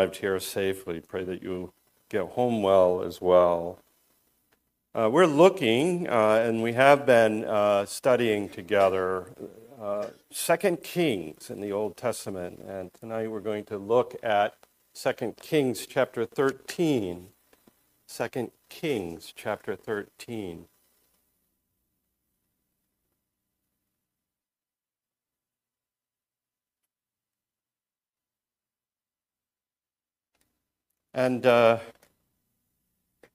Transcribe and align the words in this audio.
arrived 0.00 0.16
here 0.16 0.40
safely. 0.40 0.98
Pray 0.98 1.24
that 1.24 1.42
you 1.42 1.74
get 2.08 2.24
home 2.30 2.62
well 2.62 3.02
as 3.02 3.20
well. 3.20 3.78
Uh, 4.94 5.10
we're 5.12 5.26
looking, 5.26 6.08
uh, 6.08 6.42
and 6.42 6.62
we 6.62 6.72
have 6.72 7.04
been 7.04 7.44
uh, 7.44 7.84
studying 7.84 8.48
together, 8.48 9.26
uh, 9.78 10.06
Second 10.30 10.82
Kings 10.82 11.50
in 11.50 11.60
the 11.60 11.70
Old 11.70 11.98
Testament, 11.98 12.60
and 12.66 12.90
tonight 12.94 13.30
we're 13.30 13.40
going 13.40 13.64
to 13.66 13.76
look 13.76 14.16
at 14.22 14.54
Second 14.94 15.36
Kings 15.36 15.86
chapter 15.86 16.24
13. 16.24 17.26
Second 18.06 18.52
Kings 18.70 19.34
chapter 19.36 19.76
13. 19.76 20.64
And 31.12 31.44
uh, 31.44 31.78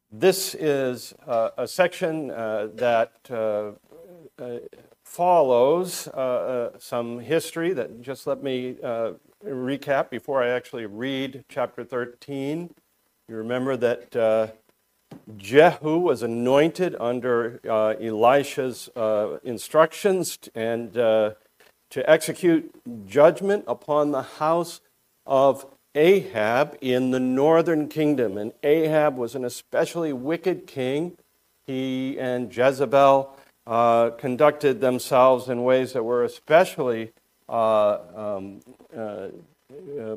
this 0.10 0.56
is 0.56 1.14
uh, 1.28 1.50
a 1.58 1.68
section 1.68 2.32
uh, 2.32 2.70
that 2.76 3.12
uh, 3.30 3.72
uh, 4.42 4.60
follows 5.04 6.08
uh, 6.08 6.72
some 6.80 7.20
history 7.20 7.74
that 7.74 8.02
just 8.02 8.26
let 8.26 8.42
me 8.42 8.78
recap 9.46 10.10
before 10.10 10.42
I 10.42 10.50
actually 10.50 10.86
read 10.86 11.44
chapter 11.50 11.84
13. 11.84 12.74
You 13.28 13.36
remember 13.36 13.76
that 13.76 14.55
Jehu 15.36 15.98
was 15.98 16.24
anointed 16.24 16.96
under 16.98 17.60
Elisha's 17.66 18.90
instructions 19.44 20.40
and 20.55 20.94
to 20.94 21.36
execute 22.10 22.74
judgment 23.05 23.66
upon 23.68 24.12
the 24.12 24.24
house 24.24 24.80
of 25.26 25.66
Ahab 25.95 26.77
in 26.81 27.12
the 27.12 27.20
northern 27.20 27.88
kingdom. 27.88 28.38
And 28.38 28.52
Ahab 28.63 29.16
was 29.16 29.34
an 29.34 29.45
especially 29.45 30.13
wicked 30.13 30.68
king. 30.68 31.18
He 31.65 32.20
and 32.20 32.55
Jezebel 32.55 33.35
uh, 33.65 34.10
conducted 34.12 34.82
themselves 34.82 35.49
in 35.49 35.63
ways 35.63 35.93
that 35.93 36.04
were 36.04 36.24
especially 36.24 37.12
uh, 37.48 37.98
um, 38.15 38.60
uh, 38.96 39.29
uh 39.99 40.15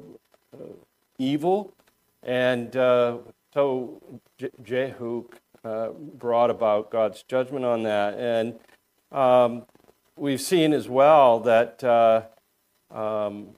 evil. 1.18 1.72
And 2.22 2.76
uh, 2.76 3.18
so 3.54 4.02
Je- 4.36 4.50
Jehu 4.62 5.24
uh, 5.64 5.90
brought 5.90 6.50
about 6.50 6.90
God's 6.90 7.22
judgment 7.22 7.64
on 7.64 7.84
that. 7.84 8.14
And 8.18 8.58
um, 9.12 9.64
we've 10.16 10.40
seen 10.40 10.72
as 10.72 10.88
well 10.88 11.40
that. 11.40 11.84
Um, 12.90 13.48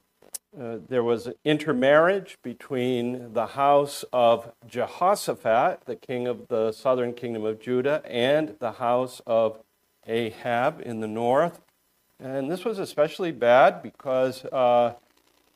uh, 0.60 0.78
there 0.88 1.02
was 1.02 1.28
intermarriage 1.42 2.36
between 2.42 3.32
the 3.32 3.46
house 3.46 4.04
of 4.12 4.52
Jehoshaphat, 4.68 5.86
the 5.86 5.96
king 5.96 6.26
of 6.26 6.48
the 6.48 6.72
southern 6.72 7.14
kingdom 7.14 7.44
of 7.46 7.60
Judah, 7.60 8.02
and 8.04 8.56
the 8.58 8.72
house 8.72 9.22
of 9.26 9.58
Ahab 10.06 10.82
in 10.84 11.00
the 11.00 11.08
north. 11.08 11.60
And 12.18 12.50
this 12.50 12.64
was 12.64 12.78
especially 12.78 13.32
bad 13.32 13.82
because 13.82 14.44
uh, 14.46 14.94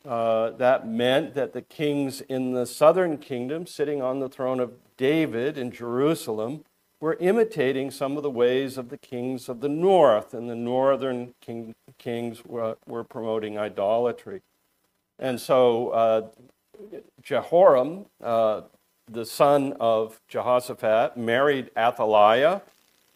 uh, 0.06 0.50
that 0.50 0.88
meant 0.88 1.34
that 1.34 1.52
the 1.52 1.60
kings 1.60 2.22
in 2.22 2.52
the 2.52 2.64
southern 2.64 3.18
kingdom, 3.18 3.66
sitting 3.66 4.00
on 4.00 4.20
the 4.20 4.28
throne 4.30 4.58
of 4.58 4.72
David 4.96 5.58
in 5.58 5.70
Jerusalem, 5.70 6.64
were 6.98 7.18
imitating 7.20 7.90
some 7.90 8.16
of 8.16 8.22
the 8.22 8.30
ways 8.30 8.78
of 8.78 8.88
the 8.88 8.96
kings 8.96 9.50
of 9.50 9.60
the 9.60 9.68
north, 9.68 10.32
and 10.32 10.48
the 10.48 10.54
northern 10.54 11.34
king, 11.42 11.74
kings 11.98 12.42
were, 12.46 12.78
were 12.86 13.04
promoting 13.04 13.58
idolatry. 13.58 14.40
And 15.18 15.40
so 15.40 15.90
uh, 15.90 16.26
Jehoram, 17.22 18.06
uh, 18.22 18.62
the 19.10 19.24
son 19.24 19.74
of 19.80 20.20
Jehoshaphat, 20.28 21.16
married 21.16 21.70
Athaliah. 21.76 22.62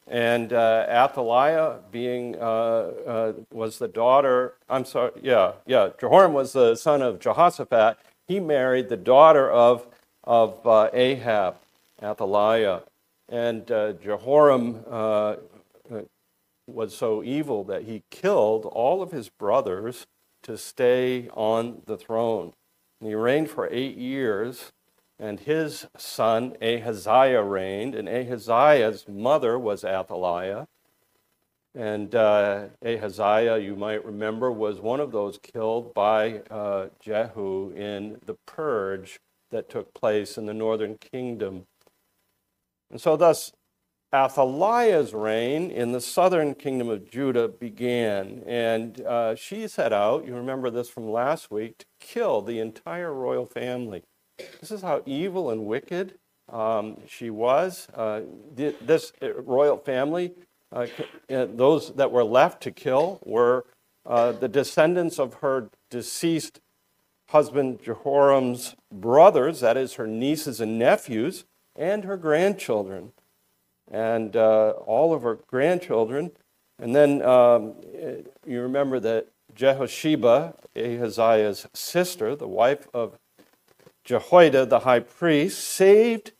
And 0.06 0.52
uh, 0.54 0.86
Athaliah 0.88 1.80
being 1.90 2.36
uh, 2.36 2.42
uh, 2.44 3.32
was 3.52 3.78
the 3.78 3.88
daughter. 3.88 4.54
I'm 4.68 4.86
sorry. 4.86 5.12
Yeah, 5.22 5.52
yeah. 5.66 5.90
Jehoram 6.00 6.32
was 6.32 6.54
the 6.54 6.76
son 6.76 7.02
of 7.02 7.20
Jehoshaphat. 7.20 7.98
He 8.26 8.40
married 8.40 8.88
the 8.88 8.96
daughter 8.96 9.50
of 9.50 9.86
of 10.24 10.66
uh, 10.66 10.90
Ahab, 10.92 11.56
Athaliah, 12.02 12.82
and 13.28 13.66
Jehoram 13.66 14.84
was 16.66 16.94
so 16.94 17.22
evil 17.22 17.64
that 17.64 17.84
he 17.84 18.02
killed 18.10 18.66
all 18.66 19.02
of 19.02 19.10
his 19.10 19.28
brothers 19.28 20.06
to 20.42 20.56
stay 20.56 21.28
on 21.34 21.82
the 21.86 21.96
throne. 21.96 22.52
And 23.00 23.08
he 23.08 23.14
reigned 23.14 23.50
for 23.50 23.68
eight 23.70 23.96
years, 23.96 24.72
and 25.18 25.40
his 25.40 25.86
son 25.96 26.56
Ahaziah 26.62 27.42
reigned, 27.42 27.94
and 27.94 28.08
Ahaziah's 28.08 29.06
mother 29.08 29.58
was 29.58 29.84
Athaliah. 29.84 30.68
And 31.74 32.14
uh, 32.14 32.68
Ahaziah, 32.84 33.58
you 33.58 33.76
might 33.76 34.04
remember, 34.04 34.50
was 34.50 34.80
one 34.80 35.00
of 35.00 35.12
those 35.12 35.38
killed 35.38 35.94
by 35.94 36.38
uh, 36.50 36.88
Jehu 36.98 37.70
in 37.70 38.18
the 38.24 38.34
purge 38.46 39.20
that 39.50 39.68
took 39.68 39.94
place 39.94 40.36
in 40.36 40.46
the 40.46 40.54
northern 40.54 40.96
kingdom. 40.98 41.66
And 42.90 43.00
so, 43.00 43.16
thus, 43.16 43.52
Athaliah's 44.14 45.12
reign 45.12 45.70
in 45.70 45.92
the 45.92 46.00
southern 46.00 46.54
kingdom 46.54 46.88
of 46.88 47.10
Judah 47.10 47.46
began, 47.46 48.42
and 48.46 49.02
uh, 49.02 49.34
she 49.34 49.68
set 49.68 49.92
out, 49.92 50.26
you 50.26 50.34
remember 50.34 50.70
this 50.70 50.88
from 50.88 51.10
last 51.10 51.50
week, 51.50 51.78
to 51.78 51.86
kill 52.00 52.40
the 52.40 52.58
entire 52.58 53.12
royal 53.12 53.44
family. 53.44 54.02
This 54.60 54.70
is 54.70 54.80
how 54.80 55.02
evil 55.04 55.50
and 55.50 55.66
wicked 55.66 56.14
um, 56.50 57.02
she 57.06 57.28
was. 57.28 57.86
Uh, 57.92 58.22
this 58.54 59.12
uh, 59.20 59.34
royal 59.34 59.76
family, 59.76 60.32
uh, 60.72 60.86
uh, 61.30 61.46
those 61.50 61.92
that 61.94 62.10
were 62.10 62.24
left 62.24 62.62
to 62.62 62.70
kill, 62.70 63.20
were 63.26 63.66
uh, 64.06 64.32
the 64.32 64.48
descendants 64.48 65.18
of 65.18 65.34
her 65.34 65.68
deceased 65.90 66.60
husband 67.28 67.82
Jehoram's 67.82 68.74
brothers, 68.90 69.60
that 69.60 69.76
is, 69.76 69.94
her 69.94 70.06
nieces 70.06 70.62
and 70.62 70.78
nephews, 70.78 71.44
and 71.76 72.04
her 72.04 72.16
grandchildren 72.16 73.12
and 73.90 74.36
uh, 74.36 74.70
all 74.86 75.12
of 75.14 75.22
her 75.22 75.38
grandchildren. 75.46 76.30
And 76.78 76.94
then 76.94 77.22
um, 77.22 77.74
you 78.46 78.60
remember 78.60 79.00
that 79.00 79.28
Jehosheba, 79.54 80.54
Ahaziah's 80.76 81.66
sister, 81.74 82.36
the 82.36 82.48
wife 82.48 82.86
of 82.94 83.18
Jehoiada 84.04 84.64
the 84.66 84.80
high 84.80 85.00
priest, 85.00 85.58
saved 85.62 86.32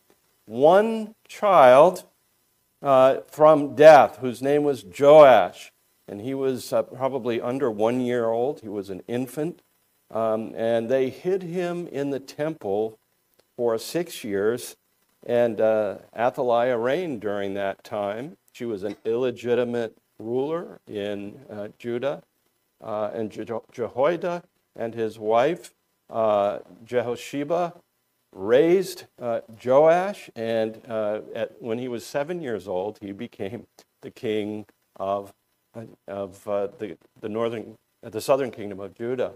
one 0.46 1.14
child 1.26 2.04
uh, 2.80 3.18
from 3.26 3.74
death, 3.74 4.18
whose 4.18 4.40
name 4.40 4.62
was 4.62 4.84
Joash. 4.84 5.72
And 6.06 6.22
he 6.22 6.32
was 6.32 6.72
uh, 6.72 6.84
probably 6.84 7.40
under 7.40 7.70
one 7.70 8.00
year 8.00 8.30
old. 8.30 8.60
He 8.60 8.68
was 8.68 8.88
an 8.88 9.02
infant. 9.06 9.60
Um, 10.10 10.54
and 10.56 10.88
they 10.88 11.10
hid 11.10 11.42
him 11.42 11.86
in 11.88 12.08
the 12.10 12.20
temple 12.20 12.98
for 13.56 13.76
six 13.76 14.24
years 14.24 14.76
and 15.28 15.60
uh, 15.60 15.98
Athaliah 16.16 16.78
reigned 16.78 17.20
during 17.20 17.52
that 17.54 17.84
time. 17.84 18.38
She 18.52 18.64
was 18.64 18.82
an 18.82 18.96
illegitimate 19.04 19.94
ruler 20.18 20.80
in 20.88 21.38
uh, 21.50 21.68
Judah. 21.78 22.22
Uh, 22.82 23.10
and 23.12 23.30
Je- 23.30 23.44
Jehoiada 23.72 24.42
and 24.74 24.94
his 24.94 25.18
wife, 25.18 25.74
uh, 26.08 26.60
Jehosheba, 26.84 27.74
raised 28.32 29.04
uh, 29.20 29.40
Joash. 29.62 30.30
And 30.34 30.80
uh, 30.88 31.20
at, 31.34 31.60
when 31.60 31.78
he 31.78 31.88
was 31.88 32.06
seven 32.06 32.40
years 32.40 32.66
old, 32.66 32.98
he 33.02 33.12
became 33.12 33.66
the 34.00 34.10
king 34.10 34.64
of, 34.96 35.34
of 36.06 36.42
the, 36.44 36.96
the, 37.20 37.28
northern, 37.28 37.74
the 38.02 38.20
southern 38.20 38.50
kingdom 38.50 38.80
of 38.80 38.94
Judah. 38.94 39.34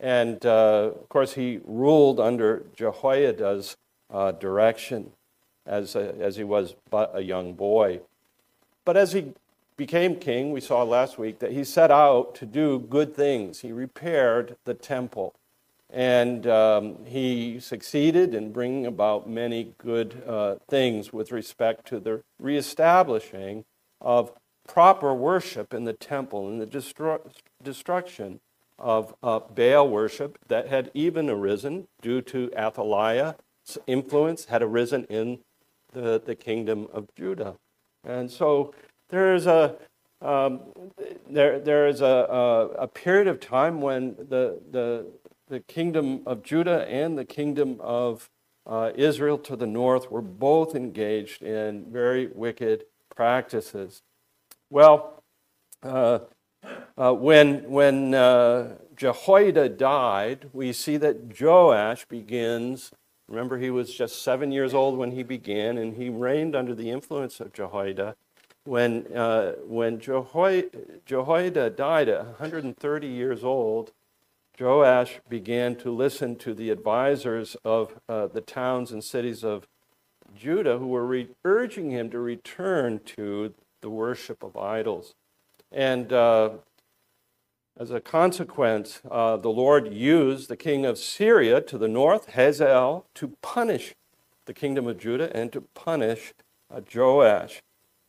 And 0.00 0.46
of 0.46 1.08
course, 1.08 1.34
he 1.34 1.60
ruled 1.64 2.20
under 2.20 2.64
Jehoiada's 2.76 3.76
uh, 4.10 4.32
direction 4.32 5.12
as, 5.68 5.94
a, 5.94 6.14
as 6.18 6.36
he 6.36 6.44
was 6.44 6.74
but 6.90 7.10
a 7.14 7.22
young 7.22 7.52
boy. 7.52 8.00
But 8.84 8.96
as 8.96 9.12
he 9.12 9.34
became 9.76 10.16
king, 10.16 10.50
we 10.50 10.60
saw 10.60 10.82
last 10.82 11.18
week 11.18 11.38
that 11.38 11.52
he 11.52 11.62
set 11.62 11.90
out 11.90 12.34
to 12.36 12.46
do 12.46 12.80
good 12.80 13.14
things. 13.14 13.60
He 13.60 13.70
repaired 13.70 14.56
the 14.64 14.74
temple. 14.74 15.34
And 15.90 16.46
um, 16.46 17.04
he 17.06 17.60
succeeded 17.60 18.34
in 18.34 18.52
bringing 18.52 18.84
about 18.84 19.28
many 19.28 19.72
good 19.78 20.22
uh, 20.26 20.56
things 20.68 21.12
with 21.12 21.32
respect 21.32 21.86
to 21.88 22.00
the 22.00 22.22
reestablishing 22.38 23.64
of 24.00 24.32
proper 24.66 25.14
worship 25.14 25.72
in 25.72 25.84
the 25.84 25.94
temple 25.94 26.48
and 26.48 26.60
the 26.60 26.66
destru- 26.66 27.32
destruction 27.62 28.40
of 28.78 29.14
uh, 29.22 29.40
Baal 29.40 29.88
worship 29.88 30.38
that 30.48 30.68
had 30.68 30.90
even 30.92 31.30
arisen 31.30 31.88
due 32.02 32.20
to 32.22 32.50
Athaliah's 32.56 33.34
influence 33.86 34.46
had 34.46 34.62
arisen 34.62 35.04
in 35.04 35.38
the, 35.92 36.20
the 36.24 36.34
kingdom 36.34 36.88
of 36.92 37.06
Judah. 37.16 37.56
And 38.04 38.30
so 38.30 38.74
there 39.10 39.34
is 39.34 39.46
a 39.46 39.76
um, 40.20 40.62
there, 41.30 41.60
there 41.60 41.86
is 41.86 42.00
a, 42.00 42.04
a, 42.04 42.66
a, 42.70 42.88
period 42.88 43.28
of 43.28 43.38
time 43.38 43.80
when 43.80 44.16
the, 44.16 44.58
the 44.72 45.06
the 45.48 45.60
kingdom 45.60 46.22
of 46.26 46.42
Judah 46.42 46.86
and 46.88 47.16
the 47.16 47.24
kingdom 47.24 47.76
of 47.80 48.28
uh, 48.66 48.90
Israel 48.94 49.38
to 49.38 49.56
the 49.56 49.66
north 49.66 50.10
were 50.10 50.22
both 50.22 50.74
engaged 50.74 51.42
in 51.42 51.86
very 51.90 52.26
wicked 52.26 52.84
practices. 53.14 54.02
Well, 54.70 55.22
uh, 55.82 56.20
uh, 56.96 57.12
when, 57.12 57.70
when 57.70 58.14
uh, 58.14 58.76
Jehoiada 58.96 59.70
died, 59.70 60.50
we 60.52 60.72
see 60.72 60.96
that 60.98 61.40
Joash 61.40 62.04
begins. 62.06 62.90
Remember, 63.28 63.58
he 63.58 63.70
was 63.70 63.92
just 63.92 64.22
seven 64.22 64.50
years 64.52 64.72
old 64.72 64.96
when 64.96 65.12
he 65.12 65.22
began, 65.22 65.76
and 65.76 65.94
he 65.94 66.08
reigned 66.08 66.56
under 66.56 66.74
the 66.74 66.90
influence 66.90 67.40
of 67.40 67.52
Jehoiada. 67.52 68.16
When, 68.64 69.06
uh, 69.14 69.52
when 69.64 70.00
Jehoiada 70.00 71.70
died 71.70 72.08
at 72.08 72.24
130 72.24 73.06
years 73.06 73.44
old, 73.44 73.92
Joash 74.58 75.20
began 75.28 75.76
to 75.76 75.90
listen 75.94 76.36
to 76.36 76.54
the 76.54 76.70
advisors 76.70 77.56
of 77.64 78.00
uh, 78.08 78.26
the 78.26 78.40
towns 78.40 78.90
and 78.90 79.04
cities 79.04 79.44
of 79.44 79.68
Judah 80.34 80.78
who 80.78 80.88
were 80.88 81.06
re- 81.06 81.28
urging 81.44 81.90
him 81.90 82.10
to 82.10 82.18
return 82.18 83.00
to 83.16 83.54
the 83.80 83.90
worship 83.90 84.42
of 84.42 84.56
idols. 84.56 85.14
And 85.70 86.12
uh, 86.12 86.50
as 87.78 87.92
a 87.92 88.00
consequence, 88.00 89.00
uh, 89.08 89.36
the 89.36 89.50
Lord 89.50 89.92
used 89.92 90.48
the 90.48 90.56
king 90.56 90.84
of 90.84 90.98
Syria 90.98 91.60
to 91.60 91.78
the 91.78 91.86
north, 91.86 92.30
Hazael, 92.30 93.06
to 93.14 93.36
punish 93.40 93.94
the 94.46 94.52
kingdom 94.52 94.88
of 94.88 94.98
Judah 94.98 95.34
and 95.34 95.52
to 95.52 95.60
punish 95.60 96.34
uh, 96.74 96.80
Joash. 96.92 97.62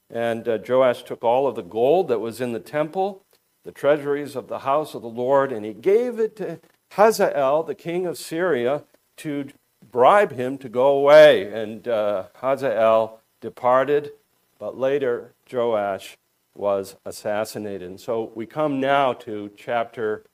And 0.10 0.48
uh, 0.48 0.57
Joash 0.68 1.04
took 1.04 1.24
all 1.24 1.45
of 1.45 1.56
the 1.56 1.62
gold 1.62 2.07
that 2.07 2.19
was 2.19 2.42
in 2.42 2.51
the 2.51 2.60
temple 2.60 3.24
the 3.63 3.71
treasuries 3.71 4.36
of 4.36 4.48
the 4.48 4.60
house 4.60 4.95
of 4.95 5.01
the 5.04 5.07
Lord, 5.07 5.51
and 5.51 5.66
he 5.66 5.74
gave 5.74 6.18
it 6.18 6.36
to 6.38 6.60
Hazael, 6.94 7.62
the 7.62 7.75
king 7.75 8.07
of 8.07 8.18
Syria, 8.18 8.83
to 9.18 9.50
bribe 9.92 10.31
him 10.31 10.57
to 10.60 10.69
go 10.69 10.88
away. 10.88 11.51
And 11.51 11.88
uh, 11.88 12.27
Hazael 12.36 13.19
departed, 13.42 14.13
but 14.57 14.77
later 14.77 15.33
Joash 15.51 16.18
was 16.59 16.97
assassinated. 17.06 17.89
And 17.89 18.00
so 18.00 18.31
we 18.35 18.45
come 18.45 18.79
now 18.79 19.13
to 19.13 19.50
chapter 19.56 20.25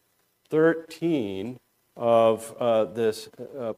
13 0.50 1.58
of 1.96 2.56
uh, 2.60 2.86
this. 2.86 3.30
Uh, 3.58 3.74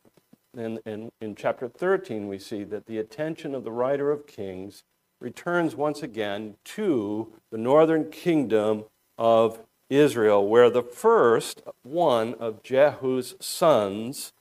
and, 0.57 0.79
and 0.85 1.11
in 1.21 1.35
chapter 1.35 1.67
13, 1.67 2.27
we 2.27 2.39
see 2.39 2.63
that 2.63 2.87
the 2.87 2.97
attention 2.97 3.53
of 3.53 3.63
the 3.63 3.71
writer 3.71 4.09
of 4.09 4.25
Kings 4.25 4.83
returns 5.19 5.75
once 5.75 6.01
again 6.01 6.55
to 6.63 7.33
the 7.51 7.57
northern 7.57 8.09
kingdom 8.09 8.85
of 9.17 9.59
Israel, 9.89 10.47
where 10.47 10.69
the 10.69 10.83
first 10.83 11.61
one 11.83 12.33
of 12.35 12.63
Jehu's 12.63 13.35
sons 13.39 14.33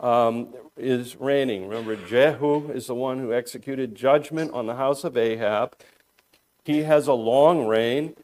um, 0.00 0.48
is 0.76 1.16
reigning. 1.16 1.68
Remember, 1.68 1.96
Jehu 1.96 2.70
is 2.72 2.86
the 2.86 2.94
one 2.94 3.18
who 3.18 3.32
executed 3.32 3.94
judgment 3.94 4.52
on 4.52 4.66
the 4.66 4.76
house 4.76 5.04
of 5.04 5.16
Ahab. 5.16 5.76
He 6.64 6.82
has 6.84 7.06
a 7.06 7.14
long 7.14 7.66
reign, 7.66 8.14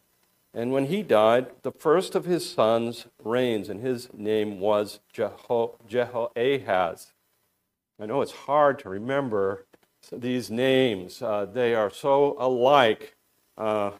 and 0.53 0.71
when 0.71 0.85
he 0.85 1.03
died, 1.03 1.47
the 1.63 1.71
first 1.71 2.15
of 2.15 2.25
his 2.25 2.49
sons 2.49 3.07
reigns, 3.23 3.69
and 3.69 3.81
his 3.81 4.09
name 4.13 4.59
was 4.59 4.99
Jeho- 5.13 5.75
Jehoahaz. 5.87 7.13
I 7.99 8.05
know 8.05 8.21
it's 8.21 8.31
hard 8.31 8.79
to 8.79 8.89
remember 8.89 9.65
these 10.11 10.49
names, 10.49 11.21
uh, 11.21 11.45
they 11.45 11.75
are 11.75 11.89
so 11.89 12.35
alike. 12.39 13.15
Uh, 13.57 13.91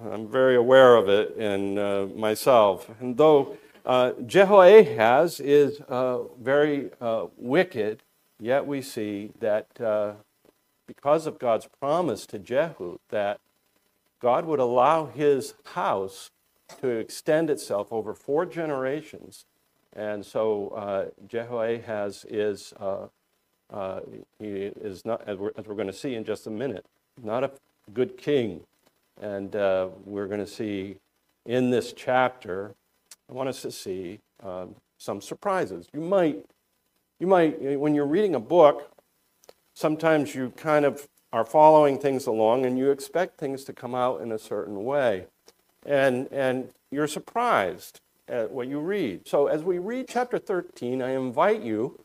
I'm 0.00 0.28
very 0.28 0.56
aware 0.56 0.96
of 0.96 1.08
it 1.08 1.36
in 1.36 1.78
uh, 1.78 2.06
myself. 2.14 2.88
And 3.00 3.16
though 3.16 3.58
uh, 3.84 4.12
Jehoahaz 4.24 5.40
is 5.40 5.80
uh, 5.88 6.20
very 6.40 6.90
uh, 7.00 7.26
wicked, 7.36 8.02
yet 8.40 8.66
we 8.66 8.80
see 8.80 9.32
that 9.40 9.80
uh, 9.80 10.12
because 10.86 11.26
of 11.26 11.38
God's 11.38 11.68
promise 11.80 12.24
to 12.26 12.38
Jehu 12.38 12.98
that 13.10 13.40
God 14.22 14.46
would 14.46 14.60
allow 14.60 15.06
his 15.06 15.54
house 15.74 16.30
to 16.80 16.88
extend 16.88 17.50
itself 17.50 17.92
over 17.92 18.14
four 18.14 18.46
generations. 18.46 19.44
And 19.94 20.24
so 20.24 20.68
uh, 20.68 21.06
Jehoahaz 21.26 22.24
is, 22.28 22.72
uh, 22.78 23.08
he 24.38 24.46
is 24.46 25.04
not, 25.04 25.22
as 25.26 25.36
we're, 25.38 25.50
as 25.56 25.66
we're 25.66 25.74
going 25.74 25.88
to 25.88 25.92
see 25.92 26.14
in 26.14 26.24
just 26.24 26.46
a 26.46 26.50
minute, 26.50 26.86
not 27.20 27.42
a 27.42 27.50
good 27.92 28.16
king. 28.16 28.60
And 29.20 29.54
uh, 29.56 29.88
we're 30.04 30.28
going 30.28 30.40
to 30.40 30.46
see 30.46 30.96
in 31.44 31.70
this 31.70 31.92
chapter, 31.92 32.74
I 33.28 33.32
want 33.32 33.48
us 33.48 33.60
to 33.62 33.72
see 33.72 34.20
um, 34.42 34.76
some 34.98 35.20
surprises. 35.20 35.88
You 35.92 36.00
might, 36.00 36.46
you 37.18 37.26
might, 37.26 37.60
when 37.78 37.94
you're 37.94 38.06
reading 38.06 38.36
a 38.36 38.40
book, 38.40 38.88
sometimes 39.74 40.32
you 40.34 40.50
kind 40.56 40.84
of 40.84 41.08
are 41.32 41.44
following 41.44 41.98
things 41.98 42.26
along 42.26 42.66
and 42.66 42.78
you 42.78 42.90
expect 42.90 43.38
things 43.38 43.64
to 43.64 43.72
come 43.72 43.94
out 43.94 44.20
in 44.20 44.32
a 44.32 44.38
certain 44.38 44.84
way. 44.84 45.26
And, 45.84 46.28
and 46.30 46.70
you're 46.90 47.08
surprised 47.08 48.00
at 48.28 48.50
what 48.50 48.68
you 48.68 48.78
read. 48.80 49.26
So 49.26 49.46
as 49.46 49.62
we 49.62 49.78
read 49.78 50.06
chapter 50.08 50.38
13, 50.38 51.02
I 51.02 51.10
invite 51.10 51.62
you 51.62 51.98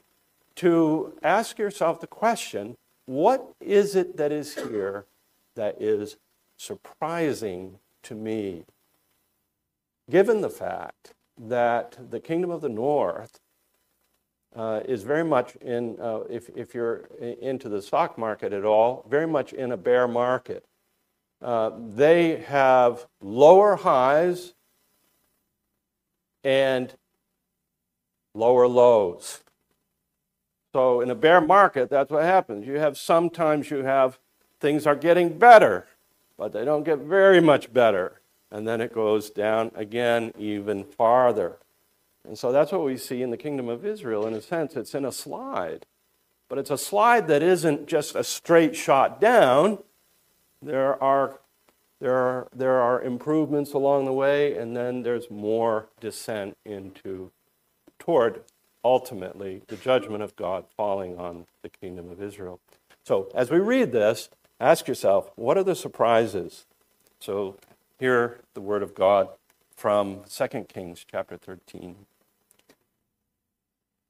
to 0.56 1.13
ask 1.24 1.59
yourself 1.59 2.01
the 2.01 2.07
question 2.07 2.75
what 3.06 3.53
is 3.62 3.95
it 3.95 4.18
that 4.18 4.31
is 4.31 4.56
here 4.56 5.06
that 5.56 5.81
is 5.81 6.18
surprising 6.57 7.79
to 8.03 8.15
me, 8.15 8.65
given 10.09 10.41
the 10.41 10.50
fact 10.50 11.13
that 11.38 11.97
the 12.09 12.19
kingdom 12.19 12.50
of 12.50 12.62
the 12.62 12.69
north 12.69 13.39
uh, 14.57 14.81
is 14.86 15.04
very 15.04 15.24
much 15.24 15.56
in, 15.57 15.98
uh, 16.01 16.21
if, 16.30 16.50
if 16.56 16.74
you're 16.74 17.06
into 17.19 17.69
the 17.69 17.81
stock 17.81 18.18
market 18.18 18.54
at 18.54 18.65
all, 18.65 19.06
very 19.09 19.27
much 19.27 19.54
in 19.54 19.71
a 19.71 19.77
bear 19.77 20.07
market. 20.07 20.65
Uh, 21.42 21.71
they 21.89 22.38
have 22.38 23.06
lower 23.21 23.75
highs 23.75 24.54
and 26.44 26.94
lower 28.33 28.68
lows. 28.68 29.44
So 30.74 31.01
in 31.01 31.10
a 31.10 31.15
bear 31.15 31.39
market, 31.39 31.89
that's 31.89 32.12
what 32.12 32.24
happens. 32.24 32.65
You 32.65 32.80
have 32.80 32.98
sometimes 32.98 33.69
you 33.69 33.83
have 33.83 34.19
things 34.60 34.88
are 34.88 34.95
getting 34.95 35.38
better 35.38 35.88
but 36.38 36.53
they 36.53 36.63
don't 36.63 36.83
get 36.83 37.00
very 37.00 37.42
much 37.42 37.74
better. 37.74 38.21
And 38.51 38.68
then 38.68 38.80
it 38.80 38.94
goes 38.94 39.30
down 39.30 39.71
again 39.75 40.31
even 40.38 40.83
farther. 40.83 41.57
And 42.27 42.38
so 42.38 42.51
that's 42.51 42.71
what 42.71 42.83
we 42.83 42.97
see 42.97 43.21
in 43.21 43.31
the 43.31 43.38
kingdom 43.38 43.69
of 43.69 43.85
Israel. 43.85 44.27
In 44.27 44.33
a 44.33 44.41
sense, 44.41 44.75
it's 44.75 44.94
in 44.94 45.06
a 45.06 45.12
slide. 45.12 45.85
But 46.50 46.59
it's 46.59 46.71
a 46.71 46.77
slide 46.77 47.27
that 47.27 47.41
isn't 47.41 47.88
just 47.88 48.15
a 48.15 48.24
straight 48.24 48.75
shot 48.75 49.22
down. 49.22 49.79
There 50.62 51.01
are, 51.01 51.39
there 52.00 52.15
are, 52.15 52.48
there 52.53 52.79
are 52.79 53.01
improvements 53.01 53.74
along 53.74 54.05
the 54.05 54.13
way, 54.13 54.57
and 54.57 54.75
then 54.75 55.03
there's 55.03 55.29
more 55.29 55.88
descent 56.00 56.57
into, 56.65 57.31
toward 58.00 58.41
ultimately 58.84 59.62
the 59.67 59.75
judgment 59.75 60.24
of 60.24 60.36
God 60.36 60.65
falling 60.75 61.17
on 61.17 61.46
the 61.62 61.69
kingdom 61.69 62.10
of 62.10 62.22
Israel. 62.22 62.60
So 63.03 63.29
as 63.34 63.50
we 63.50 63.60
read 63.60 63.91
this, 63.91 64.29
ask 64.60 64.88
yourself, 64.88 65.31
what 65.36 65.57
are 65.57 65.63
the 65.63 65.75
surprises? 65.75 66.65
So, 67.19 67.57
hear 68.00 68.41
the 68.53 68.62
word 68.62 68.84
of 68.84 68.93
God 68.93 69.29
from 69.75 70.22
2 70.29 70.65
Kings 70.69 71.05
chapter 71.10 71.36
13. 71.36 72.05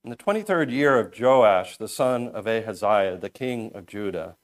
In 0.07 0.11
the 0.11 0.15
23rd 0.15 0.71
year 0.71 0.97
of 0.97 1.19
Joash, 1.19 1.75
the 1.75 1.89
son 1.89 2.29
of 2.29 2.47
Ahaziah, 2.47 3.17
the 3.17 3.29
king 3.29 3.73
of 3.75 3.85
Judah, 3.85 4.37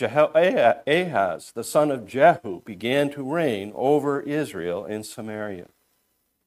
Ahaz, 0.00 1.52
the 1.54 1.62
son 1.62 1.92
of 1.92 2.04
Jehu, 2.04 2.62
began 2.62 3.08
to 3.10 3.22
reign 3.22 3.70
over 3.76 4.20
Israel 4.20 4.84
in 4.84 5.04
Samaria. 5.04 5.68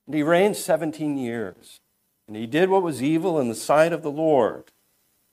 And 0.05 0.15
he 0.15 0.21
reigned 0.21 0.57
17 0.57 1.17
years. 1.17 1.79
And 2.27 2.35
he 2.35 2.45
did 2.45 2.67
what 2.67 2.83
was 2.83 3.01
evil 3.01 3.39
in 3.39 3.47
the 3.47 3.55
sight 3.55 3.93
of 3.93 4.03
the 4.03 4.11
Lord 4.11 4.73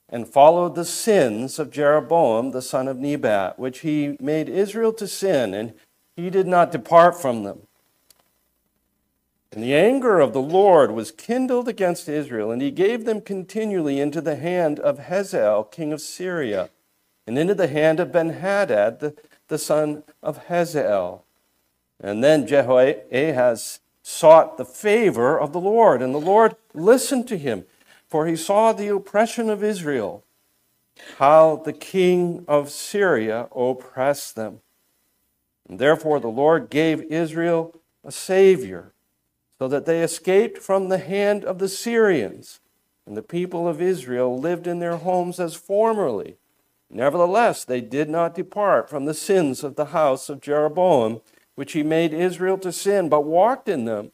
and 0.08 0.28
followed 0.28 0.76
the 0.76 0.84
sins 0.84 1.58
of 1.58 1.72
Jeroboam 1.72 2.52
the 2.52 2.62
son 2.62 2.86
of 2.86 2.98
Nebat, 2.98 3.58
which 3.58 3.80
he 3.80 4.16
made 4.20 4.48
Israel 4.48 4.92
to 4.92 5.08
sin, 5.08 5.54
and 5.54 5.74
he 6.14 6.30
did 6.30 6.46
not 6.46 6.70
depart 6.70 7.20
from 7.20 7.42
them. 7.42 7.66
And 9.52 9.62
the 9.62 9.74
anger 9.74 10.18
of 10.18 10.32
the 10.32 10.40
Lord 10.40 10.92
was 10.92 11.12
kindled 11.12 11.68
against 11.68 12.08
Israel, 12.08 12.50
and 12.50 12.62
he 12.62 12.70
gave 12.70 13.04
them 13.04 13.20
continually 13.20 14.00
into 14.00 14.20
the 14.20 14.36
hand 14.36 14.80
of 14.80 14.98
Hazael, 14.98 15.64
king 15.64 15.92
of 15.92 16.00
Syria, 16.00 16.70
and 17.26 17.38
into 17.38 17.54
the 17.54 17.68
hand 17.68 18.00
of 18.00 18.10
Benhadad, 18.10 19.00
the, 19.00 19.14
the 19.48 19.58
son 19.58 20.04
of 20.22 20.46
Hazael. 20.46 21.24
And 22.00 22.24
then 22.24 22.46
Jehoahaz 22.46 23.80
sought 24.02 24.56
the 24.56 24.64
favor 24.64 25.38
of 25.38 25.52
the 25.52 25.60
Lord, 25.60 26.00
and 26.02 26.14
the 26.14 26.18
Lord 26.18 26.56
listened 26.74 27.28
to 27.28 27.36
him 27.36 27.66
for 28.12 28.26
he 28.26 28.36
saw 28.36 28.74
the 28.74 28.88
oppression 28.88 29.48
of 29.48 29.64
Israel, 29.64 30.22
how 31.16 31.56
the 31.64 31.72
king 31.72 32.44
of 32.46 32.68
Syria 32.68 33.48
oppressed 33.56 34.36
them. 34.36 34.60
And 35.66 35.78
therefore 35.78 36.20
the 36.20 36.28
Lord 36.28 36.68
gave 36.68 37.00
Israel 37.04 37.74
a 38.04 38.12
Savior, 38.12 38.91
so 39.62 39.68
that 39.68 39.86
they 39.86 40.02
escaped 40.02 40.58
from 40.58 40.88
the 40.88 40.98
hand 40.98 41.44
of 41.44 41.60
the 41.60 41.68
Syrians. 41.68 42.58
And 43.06 43.16
the 43.16 43.22
people 43.22 43.68
of 43.68 43.80
Israel 43.80 44.36
lived 44.36 44.66
in 44.66 44.80
their 44.80 44.96
homes 44.96 45.38
as 45.38 45.54
formerly. 45.54 46.34
Nevertheless, 46.90 47.64
they 47.64 47.80
did 47.80 48.08
not 48.10 48.34
depart 48.34 48.90
from 48.90 49.04
the 49.04 49.14
sins 49.14 49.62
of 49.62 49.76
the 49.76 49.94
house 49.94 50.28
of 50.28 50.40
Jeroboam, 50.40 51.20
which 51.54 51.74
he 51.74 51.84
made 51.84 52.12
Israel 52.12 52.58
to 52.58 52.72
sin, 52.72 53.08
but 53.08 53.20
walked 53.20 53.68
in 53.68 53.84
them. 53.84 54.10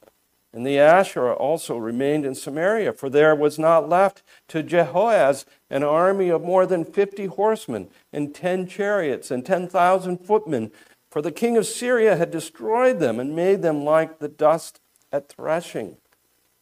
And 0.53 0.67
the 0.67 0.79
Asherah 0.79 1.33
also 1.33 1.79
remained 1.79 2.27
in 2.27 2.35
Samaria, 2.35 2.93
for 2.93 3.09
there 3.09 3.35
was 3.35 3.59
not 3.59 3.89
left 3.89 4.23
to 4.49 4.63
Jehoahaz 4.63 5.47
an 5.71 5.83
army 5.83 6.29
of 6.29 6.43
more 6.43 6.67
than 6.67 6.85
fifty 6.85 7.25
horsemen, 7.25 7.89
and 8.13 8.35
ten 8.35 8.67
chariots, 8.67 9.31
and 9.31 9.47
ten 9.47 9.67
thousand 9.67 10.19
footmen. 10.19 10.73
For 11.11 11.23
the 11.23 11.33
king 11.33 11.57
of 11.57 11.65
Syria 11.65 12.17
had 12.17 12.31
destroyed 12.31 12.99
them 12.99 13.19
and 13.19 13.35
made 13.35 13.63
them 13.63 13.83
like 13.83 14.19
the 14.19 14.29
dust 14.29 14.81
at 15.13 15.29
threshing. 15.29 15.97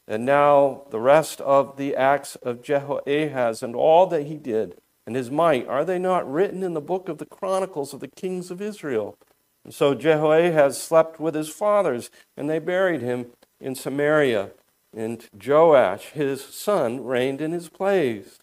And 0.08 0.24
now 0.24 0.82
the 0.90 1.00
rest 1.00 1.40
of 1.40 1.76
the 1.76 1.96
acts 1.96 2.36
of 2.36 2.62
Jehoahaz 2.62 3.62
and 3.62 3.74
all 3.74 4.06
that 4.06 4.26
he 4.26 4.36
did 4.36 4.76
and 5.06 5.14
his 5.14 5.30
might, 5.30 5.68
are 5.68 5.84
they 5.84 5.98
not 5.98 6.30
written 6.30 6.62
in 6.62 6.74
the 6.74 6.80
book 6.80 7.08
of 7.08 7.18
the 7.18 7.26
Chronicles 7.26 7.94
of 7.94 8.00
the 8.00 8.08
kings 8.08 8.50
of 8.50 8.60
Israel? 8.60 9.16
And 9.64 9.72
so 9.72 9.94
Jehoahaz 9.94 10.80
slept 10.80 11.20
with 11.20 11.34
his 11.34 11.48
fathers, 11.48 12.10
and 12.36 12.50
they 12.50 12.58
buried 12.58 13.02
him 13.02 13.26
in 13.60 13.74
Samaria. 13.74 14.50
And 14.96 15.28
Joash, 15.32 16.06
his 16.10 16.42
son, 16.42 17.04
reigned 17.04 17.40
in 17.40 17.52
his 17.52 17.68
place. 17.68 18.38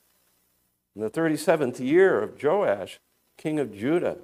In 0.95 1.01
the 1.01 1.09
37th 1.09 1.79
year 1.79 2.21
of 2.21 2.41
Joash, 2.41 2.99
king 3.37 3.59
of 3.59 3.75
Judah, 3.75 4.17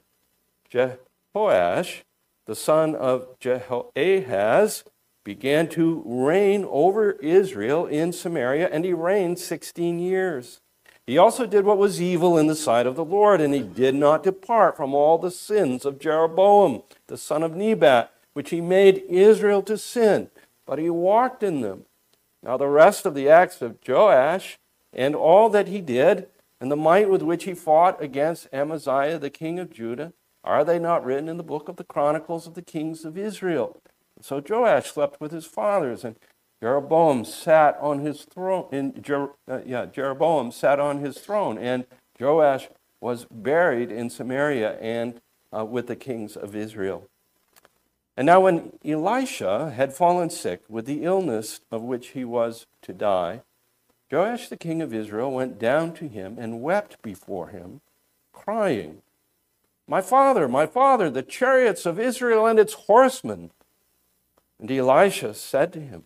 Jehoash, 0.71 2.03
the 2.45 2.55
son 2.55 2.95
of 2.95 3.37
Jehoahaz, 3.39 4.83
began 5.29 5.67
to 5.67 6.01
reign 6.07 6.65
over 6.67 7.11
Israel 7.11 7.85
in 7.85 8.11
Samaria, 8.11 8.67
and 8.71 8.83
he 8.83 8.93
reigned 8.93 9.37
16 9.37 9.99
years. 9.99 10.59
He 11.05 11.19
also 11.19 11.45
did 11.45 11.65
what 11.65 11.77
was 11.77 12.01
evil 12.01 12.35
in 12.35 12.47
the 12.47 12.55
sight 12.55 12.87
of 12.87 12.95
the 12.95 13.05
Lord, 13.05 13.39
and 13.39 13.53
he 13.53 13.61
did 13.61 13.93
not 13.93 14.23
depart 14.23 14.75
from 14.75 14.95
all 14.95 15.19
the 15.19 15.29
sins 15.29 15.85
of 15.85 15.99
Jeroboam, 15.99 16.81
the 17.05 17.15
son 17.15 17.43
of 17.43 17.55
Nebat, 17.55 18.11
which 18.33 18.49
he 18.49 18.59
made 18.59 19.03
Israel 19.07 19.61
to 19.61 19.77
sin, 19.77 20.31
but 20.65 20.79
he 20.79 20.89
walked 20.89 21.43
in 21.43 21.61
them. 21.61 21.85
Now, 22.41 22.57
the 22.57 22.65
rest 22.65 23.05
of 23.05 23.13
the 23.13 23.29
acts 23.29 23.61
of 23.61 23.77
Joash 23.87 24.57
and 24.91 25.15
all 25.15 25.47
that 25.49 25.67
he 25.67 25.79
did, 25.79 26.25
and 26.59 26.71
the 26.71 26.75
might 26.75 27.07
with 27.07 27.21
which 27.21 27.43
he 27.43 27.53
fought 27.53 28.01
against 28.01 28.47
Amaziah, 28.51 29.19
the 29.19 29.29
king 29.29 29.59
of 29.59 29.71
Judah, 29.71 30.11
are 30.43 30.63
they 30.63 30.79
not 30.79 31.05
written 31.05 31.29
in 31.29 31.37
the 31.37 31.43
book 31.43 31.69
of 31.69 31.75
the 31.75 31.83
Chronicles 31.83 32.47
of 32.47 32.55
the 32.55 32.63
kings 32.63 33.05
of 33.05 33.15
Israel? 33.15 33.79
So 34.21 34.43
Joash 34.47 34.91
slept 34.91 35.21
with 35.21 35.31
his 35.31 35.45
fathers, 35.45 36.03
and 36.03 36.15
Jeroboam 36.61 37.23
sat 37.23 37.77
on 37.79 37.99
his 37.99 38.23
throne. 38.23 38.67
In 38.71 39.01
Jer- 39.01 39.31
uh, 39.47 39.61
yeah, 39.65 39.85
Jeroboam 39.85 40.51
sat 40.51 40.79
on 40.79 40.99
his 40.99 41.17
throne, 41.17 41.57
and 41.57 41.85
Joash 42.19 42.69
was 42.99 43.25
buried 43.31 43.91
in 43.91 44.09
Samaria 44.09 44.77
and 44.79 45.21
uh, 45.55 45.63
with 45.63 45.87
the 45.87 45.95
kings 45.95 46.35
of 46.35 46.55
Israel. 46.55 47.07
And 48.17 48.25
now, 48.25 48.41
when 48.41 48.73
Elisha 48.83 49.71
had 49.71 49.93
fallen 49.93 50.29
sick 50.29 50.63
with 50.67 50.85
the 50.85 51.05
illness 51.05 51.61
of 51.71 51.81
which 51.83 52.09
he 52.09 52.25
was 52.25 52.65
to 52.81 52.91
die, 52.91 53.41
Joash 54.11 54.49
the 54.49 54.57
king 54.57 54.81
of 54.81 54.93
Israel 54.93 55.31
went 55.31 55.57
down 55.57 55.93
to 55.93 56.07
him 56.07 56.37
and 56.37 56.61
wept 56.61 57.01
before 57.01 57.47
him, 57.47 57.79
crying, 58.33 59.01
My 59.87 60.01
father, 60.01 60.49
my 60.49 60.65
father, 60.65 61.09
the 61.09 61.23
chariots 61.23 61.85
of 61.85 61.97
Israel 61.97 62.45
and 62.45 62.59
its 62.59 62.73
horsemen. 62.73 63.51
And 64.59 64.69
Elisha 64.69 65.33
said 65.33 65.71
to 65.73 65.79
him, 65.79 66.03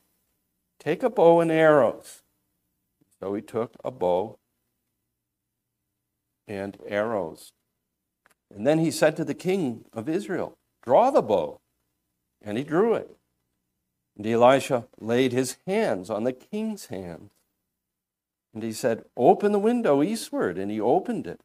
Take 0.79 1.01
a 1.01 1.09
bow 1.09 1.39
and 1.39 1.51
arrows. 1.51 2.21
So 3.19 3.33
he 3.33 3.41
took 3.41 3.73
a 3.83 3.91
bow 3.91 4.37
and 6.47 6.77
arrows. 6.87 7.53
And 8.53 8.67
then 8.67 8.79
he 8.79 8.91
said 8.91 9.15
to 9.17 9.25
the 9.25 9.33
king 9.33 9.85
of 9.93 10.07
Israel, 10.07 10.57
Draw 10.83 11.11
the 11.11 11.21
bow. 11.21 11.61
And 12.41 12.57
he 12.57 12.63
drew 12.63 12.93
it. 12.93 13.15
And 14.17 14.27
Elisha 14.27 14.87
laid 14.99 15.31
his 15.31 15.57
hands 15.65 16.09
on 16.09 16.23
the 16.23 16.33
king's 16.33 16.87
hands. 16.87 17.31
And 18.53 18.61
he 18.61 18.73
said, 18.73 19.05
Open 19.17 19.51
the 19.51 19.59
window 19.59 20.03
eastward. 20.03 20.57
And 20.57 20.69
he 20.69 20.79
opened 20.79 21.25
it. 21.25 21.41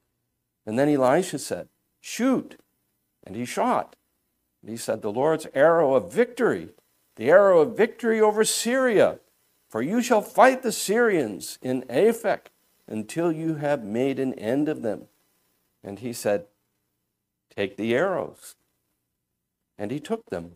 And 0.66 0.78
then 0.78 0.88
Elisha 0.88 1.38
said, 1.38 1.68
Shoot. 2.00 2.60
And 3.24 3.36
he 3.36 3.44
shot. 3.44 3.96
And 4.60 4.70
he 4.70 4.76
said, 4.76 5.00
The 5.00 5.12
Lord's 5.12 5.46
arrow 5.54 5.94
of 5.94 6.12
victory 6.12 6.70
the 7.18 7.30
arrow 7.30 7.60
of 7.60 7.76
victory 7.76 8.20
over 8.20 8.44
Syria. 8.44 9.18
For 9.68 9.82
you 9.82 10.00
shall 10.00 10.22
fight 10.22 10.62
the 10.62 10.72
Syrians 10.72 11.58
in 11.60 11.82
Aphek 11.90 12.46
until 12.86 13.30
you 13.30 13.56
have 13.56 13.84
made 13.84 14.18
an 14.18 14.32
end 14.34 14.68
of 14.68 14.80
them. 14.80 15.08
And 15.84 15.98
he 15.98 16.14
said, 16.14 16.46
Take 17.54 17.76
the 17.76 17.94
arrows. 17.94 18.54
And 19.76 19.90
he 19.90 20.00
took 20.00 20.30
them. 20.30 20.52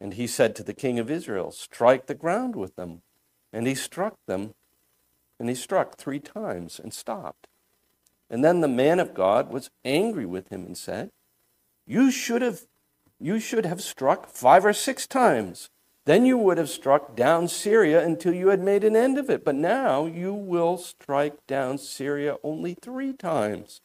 And 0.00 0.14
he 0.14 0.26
said 0.26 0.54
to 0.56 0.62
the 0.62 0.74
king 0.74 0.98
of 0.98 1.10
Israel, 1.10 1.50
Strike 1.50 2.06
the 2.06 2.14
ground 2.14 2.56
with 2.56 2.76
them. 2.76 3.02
And 3.52 3.66
he 3.66 3.74
struck 3.74 4.16
them. 4.26 4.54
And 5.38 5.48
he 5.48 5.54
struck 5.54 5.96
three 5.96 6.20
times 6.20 6.78
and 6.78 6.92
stopped. 6.92 7.46
And 8.28 8.44
then 8.44 8.60
the 8.60 8.68
man 8.68 8.98
of 8.98 9.14
God 9.14 9.50
was 9.50 9.70
angry 9.84 10.26
with 10.26 10.48
him 10.48 10.66
and 10.66 10.76
said, 10.76 11.10
You 11.86 12.10
should 12.10 12.42
have 12.42 12.62
you 13.18 13.40
should 13.40 13.64
have 13.64 13.80
struck 13.80 14.28
five 14.28 14.66
or 14.66 14.74
six 14.74 15.06
times. 15.06 15.70
Then 16.06 16.24
you 16.24 16.38
would 16.38 16.56
have 16.56 16.70
struck 16.70 17.16
down 17.16 17.48
Syria 17.48 18.04
until 18.04 18.32
you 18.32 18.48
had 18.48 18.62
made 18.62 18.84
an 18.84 18.94
end 18.94 19.18
of 19.18 19.28
it. 19.28 19.44
But 19.44 19.56
now 19.56 20.06
you 20.06 20.32
will 20.32 20.78
strike 20.78 21.44
down 21.48 21.78
Syria 21.78 22.36
only 22.44 22.74
three 22.74 23.12
times. 23.12 23.80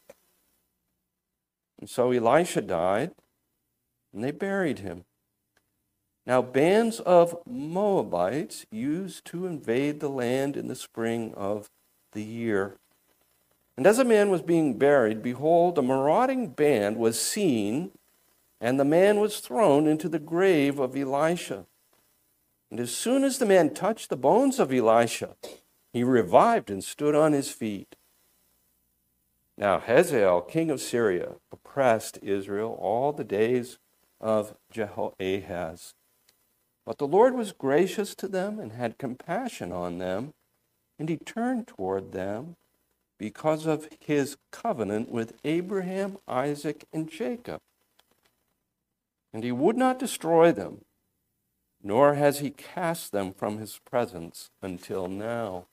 And 1.80 1.90
so 1.90 2.12
Elisha 2.12 2.62
died, 2.62 3.12
and 4.14 4.24
they 4.24 4.30
buried 4.30 4.80
him. 4.80 5.04
Now, 6.28 6.44
bands 6.44 7.00
of 7.00 7.36
Moabites 7.48 8.68
used 8.70 9.26
to 9.26 9.48
invade 9.48 10.00
the 10.00 10.10
land 10.10 10.56
in 10.56 10.68
the 10.68 10.76
spring 10.76 11.34
of 11.36 11.72
the 12.12 12.22
year. 12.22 12.76
And 13.76 13.88
as 13.88 13.98
a 13.98 14.06
man 14.06 14.30
was 14.30 14.44
being 14.44 14.78
buried, 14.78 15.24
behold, 15.24 15.80
a 15.80 15.82
marauding 15.82 16.50
band 16.50 16.98
was 16.98 17.20
seen, 17.20 17.90
and 18.60 18.80
the 18.80 18.86
man 18.86 19.20
was 19.20 19.40
thrown 19.40 19.88
into 19.88 20.08
the 20.08 20.20
grave 20.20 20.78
of 20.78 20.96
Elisha. 20.96 21.66
And 22.72 22.80
as 22.80 22.96
soon 22.96 23.26
as 23.26 23.38
the 23.38 23.46
man 23.46 23.74
touched 23.74 24.10
the 24.10 24.16
bones 24.16 24.58
of 24.58 24.72
Elisha, 24.72 25.36
he 25.92 26.06
revived 26.06 26.72
and 26.72 26.82
stood 26.82 27.14
on 27.14 27.34
his 27.34 27.52
feet. 27.52 27.98
Now 29.58 29.80
Hazael, 29.80 30.42
king 30.42 30.72
of 30.72 30.80
Syria, 30.80 31.34
oppressed 31.52 32.18
Israel 32.22 32.78
all 32.80 33.12
the 33.12 33.26
days 33.26 33.78
of 34.22 34.56
Jehoahaz. 34.72 35.94
But 36.86 36.98
the 36.98 37.08
Lord 37.08 37.36
was 37.36 37.52
gracious 37.52 38.16
to 38.16 38.28
them 38.30 38.58
and 38.58 38.72
had 38.72 38.98
compassion 38.98 39.74
on 39.74 39.98
them, 39.98 40.34
and 40.98 41.10
he 41.10 41.18
turned 41.18 41.68
toward 41.68 42.14
them 42.14 42.56
because 43.18 43.66
of 43.66 43.90
his 44.00 44.38
covenant 44.50 45.12
with 45.12 45.38
Abraham, 45.44 46.18
Isaac, 46.28 46.86
and 46.94 47.10
Jacob. 47.10 47.60
And 49.34 49.44
he 49.44 49.52
would 49.52 49.78
not 49.78 50.00
destroy 50.00 50.52
them 50.52 50.86
nor 51.84 52.16
has 52.16 52.40
he 52.40 52.50
cast 52.52 53.12
them 53.12 53.34
from 53.34 53.58
his 53.58 53.80
presence 53.86 54.50
until 54.62 55.08
now. 55.08 55.66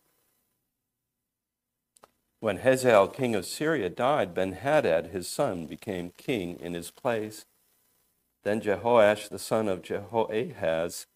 When 2.41 2.59
Hazael, 2.59 3.09
king 3.09 3.35
of 3.35 3.47
Syria, 3.47 3.91
died, 3.91 4.35
Benhadad, 4.35 5.11
his 5.11 5.27
son, 5.27 5.67
became 5.67 6.13
king 6.17 6.59
in 6.61 6.75
his 6.75 6.91
place. 6.91 7.47
Then 8.45 8.61
Jehoash, 8.61 9.29
the 9.29 9.41
son 9.41 9.69
of 9.69 9.83
Jehoahaz, 9.83 11.07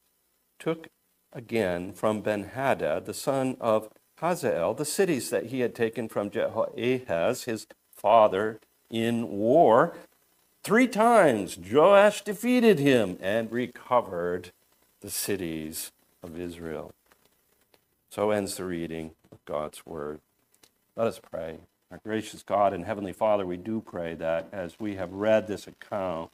took 0.58 0.88
again 1.32 1.92
from 1.92 2.22
Benhadad, 2.22 3.04
the 3.04 3.14
son 3.14 3.56
of 3.60 3.88
Hazael, 4.18 4.74
the 4.74 4.84
cities 4.84 5.30
that 5.30 5.46
he 5.46 5.60
had 5.60 5.74
taken 5.74 6.08
from 6.08 6.30
Jehoahaz, 6.30 7.44
his 7.44 7.66
father, 7.94 8.60
in 8.90 9.28
war. 9.28 9.94
Three 10.62 10.88
times 10.88 11.56
Joash 11.56 12.22
defeated 12.22 12.78
him 12.78 13.16
and 13.20 13.50
recovered 13.50 14.52
the 15.02 15.10
cities 15.10 15.90
of 16.22 16.38
Israel. 16.38 16.94
So 18.08 18.30
ends 18.30 18.56
the 18.56 18.64
reading 18.64 19.12
of 19.32 19.44
God's 19.44 19.84
word. 19.84 20.20
Let 20.96 21.08
us 21.08 21.20
pray. 21.20 21.58
Our 21.90 22.00
gracious 22.04 22.42
God 22.42 22.72
and 22.72 22.84
Heavenly 22.84 23.12
Father, 23.12 23.44
we 23.44 23.56
do 23.56 23.80
pray 23.80 24.14
that 24.14 24.48
as 24.52 24.78
we 24.78 24.94
have 24.94 25.12
read 25.12 25.46
this 25.46 25.66
account, 25.66 26.30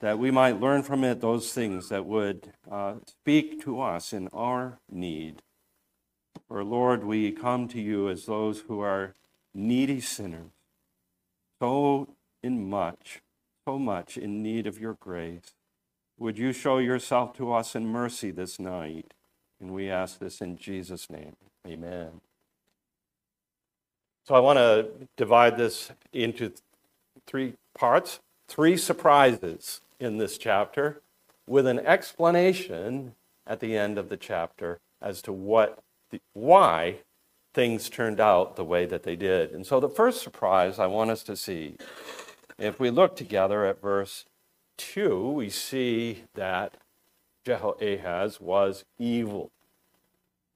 that 0.00 0.18
we 0.18 0.30
might 0.30 0.60
learn 0.60 0.82
from 0.82 1.04
it 1.04 1.20
those 1.20 1.52
things 1.52 1.88
that 1.90 2.06
would 2.06 2.52
uh, 2.70 2.94
speak 3.06 3.62
to 3.64 3.80
us 3.80 4.12
in 4.12 4.28
our 4.28 4.78
need. 4.90 5.42
For 6.48 6.64
Lord, 6.64 7.04
we 7.04 7.30
come 7.30 7.68
to 7.68 7.80
you 7.80 8.08
as 8.08 8.26
those 8.26 8.60
who 8.60 8.80
are 8.80 9.14
needy 9.54 10.00
sinners, 10.00 10.50
so 11.60 12.08
in 12.42 12.68
much, 12.68 13.20
so 13.66 13.78
much 13.78 14.16
in 14.16 14.42
need 14.42 14.66
of 14.66 14.80
your 14.80 14.94
grace. 14.94 15.54
Would 16.18 16.38
you 16.38 16.52
show 16.52 16.78
yourself 16.78 17.36
to 17.36 17.52
us 17.52 17.74
in 17.74 17.86
mercy 17.86 18.30
this 18.30 18.58
night? 18.58 19.12
And 19.60 19.72
we 19.72 19.90
ask 19.90 20.18
this 20.18 20.40
in 20.40 20.56
Jesus' 20.56 21.10
name. 21.10 21.36
Amen. 21.66 22.20
So 24.26 24.34
I 24.34 24.38
want 24.38 24.58
to 24.58 24.88
divide 25.16 25.56
this 25.56 25.90
into 26.12 26.52
three 27.26 27.54
parts, 27.76 28.20
three 28.48 28.76
surprises 28.76 29.80
in 29.98 30.18
this 30.18 30.38
chapter, 30.38 31.00
with 31.46 31.66
an 31.66 31.78
explanation 31.80 33.14
at 33.46 33.60
the 33.60 33.76
end 33.76 33.98
of 33.98 34.08
the 34.08 34.16
chapter 34.16 34.78
as 35.02 35.20
to 35.22 35.32
what, 35.32 35.80
the, 36.10 36.20
why 36.32 36.96
things 37.52 37.90
turned 37.90 38.20
out 38.20 38.56
the 38.56 38.64
way 38.64 38.86
that 38.86 39.02
they 39.02 39.16
did. 39.16 39.52
And 39.52 39.66
so 39.66 39.78
the 39.80 39.88
first 39.88 40.22
surprise 40.22 40.78
I 40.78 40.86
want 40.86 41.10
us 41.10 41.22
to 41.24 41.36
see, 41.36 41.76
if 42.58 42.80
we 42.80 42.90
look 42.90 43.16
together 43.16 43.66
at 43.66 43.82
verse 43.82 44.24
2, 44.76 45.30
we 45.30 45.48
see 45.48 46.24
that 46.34 46.76
Jehoahaz 47.44 48.40
was 48.40 48.84
evil. 48.98 49.50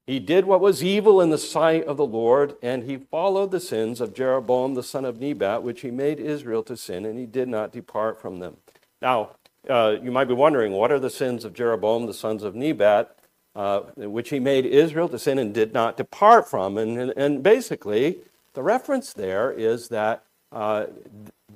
He 0.07 0.19
did 0.19 0.47
what 0.47 0.61
was 0.61 0.83
evil 0.83 1.21
in 1.21 1.29
the 1.29 1.37
sight 1.37 1.85
of 1.85 1.99
the 1.99 2.07
Lord, 2.07 2.57
and 2.63 2.85
he 2.85 2.97
followed 2.97 3.51
the 3.51 3.61
sins 3.61 4.01
of 4.01 4.15
Jeroboam 4.15 4.75
the 4.75 4.83
son 4.83 5.05
of 5.05 5.21
Nebat, 5.21 5.63
which 5.63 5.83
he 5.83 5.91
made 5.91 6.19
Israel 6.19 6.63
to 6.63 6.79
sin, 6.79 7.05
and 7.05 7.19
he 7.19 7.27
did 7.27 7.47
not 7.47 7.73
depart 7.73 8.19
from 8.19 8.39
them. 8.39 8.57
Now, 9.03 9.37
uh, 9.69 9.97
you 10.03 10.11
might 10.11 10.25
be 10.25 10.35
wondering, 10.35 10.73
what 10.73 10.91
are 10.91 10.99
the 10.99 11.11
sins 11.11 11.45
of 11.45 11.53
Jeroboam 11.53 12.07
the 12.07 12.15
sons 12.15 12.43
of 12.43 12.55
Nebat, 12.55 13.15
uh, 13.55 13.81
which 13.97 14.31
he 14.31 14.41
made 14.41 14.65
Israel 14.65 15.11
to 15.11 15.19
sin 15.19 15.39
and 15.39 15.53
did 15.53 15.75
not 15.75 15.99
depart 15.99 16.49
from? 16.49 16.79
And, 16.79 16.99
and, 16.99 17.13
and 17.15 17.43
basically, 17.43 18.21
the 18.55 18.63
reference 18.63 19.13
there 19.13 19.53
is 19.53 19.89
that 19.89 20.25
uh, 20.51 20.87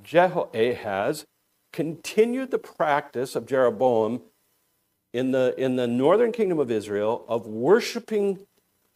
Jehoahaz 0.05 1.25
continued 1.73 2.51
the 2.51 2.59
practice 2.59 3.35
of 3.35 3.47
Jeroboam 3.47 4.23
in 5.13 5.31
the, 5.33 5.55
in 5.59 5.77
the 5.77 5.87
northern 5.87 6.33
kingdom 6.33 6.59
of 6.59 6.71
Israel 6.71 7.25
of 7.29 7.47
worshiping 7.47 8.47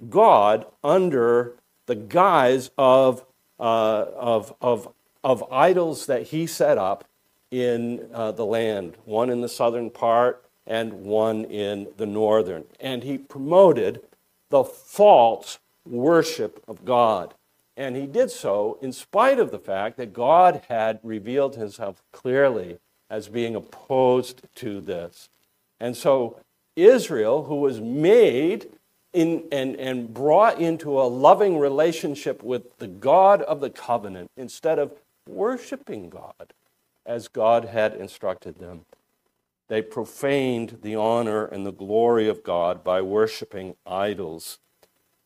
God 0.09 0.67
under 0.85 1.57
the 1.87 1.95
guise 1.95 2.71
of, 2.77 3.25
uh, 3.59 4.05
of, 4.15 4.55
of, 4.61 4.93
of 5.25 5.45
idols 5.53 6.07
that 6.07 6.25
he 6.25 6.47
set 6.47 6.79
up 6.79 7.05
in 7.51 8.09
uh, 8.13 8.33
the 8.33 8.45
land, 8.45 8.97
one 9.05 9.31
in 9.31 9.41
the 9.41 9.49
southern 9.49 9.91
part 9.91 10.45
and 10.67 10.93
one 10.93 11.45
in 11.45 11.89
the 11.97 12.07
northern. 12.07 12.65
And 12.81 13.05
he 13.05 13.19
promoted 13.19 14.03
the 14.51 14.65
false 14.65 15.59
worship 15.85 16.63
of 16.67 16.85
God. 16.85 17.35
And 17.77 17.95
he 17.95 18.07
did 18.07 18.31
so 18.31 18.79
in 18.81 18.93
spite 18.93 19.39
of 19.39 19.51
the 19.51 19.59
fact 19.59 19.97
that 19.99 20.13
God 20.13 20.63
had 20.69 20.99
revealed 21.03 21.57
himself 21.57 22.03
clearly 22.13 22.79
as 23.11 23.29
being 23.29 23.55
opposed 23.55 24.43
to 24.57 24.81
this. 24.81 25.29
And 25.79 25.97
so 25.97 26.41
Israel, 26.75 27.45
who 27.45 27.57
was 27.57 27.81
made 27.81 28.69
in, 29.13 29.45
and, 29.53 29.77
and 29.77 30.13
brought 30.13 30.61
into 30.61 31.01
a 31.01 31.05
loving 31.05 31.59
relationship 31.59 32.43
with 32.43 32.79
the 32.79 32.89
God 32.89 33.43
of 33.43 33.61
the 33.61 33.71
covenant, 33.71 34.31
instead 34.37 34.79
of 34.79 34.93
worshiping 35.29 36.09
God 36.11 36.53
as 37.05 37.29
God 37.29 37.67
had 37.67 37.95
instructed 37.95 38.59
them, 38.59 38.85
they 39.69 39.83
profaned 39.83 40.79
the 40.83 40.95
honor 40.95 41.45
and 41.45 41.67
the 41.67 41.73
glory 41.73 42.29
of 42.29 42.43
God 42.43 42.85
by 42.85 43.03
worshiping 43.03 43.75
idols. 43.87 44.59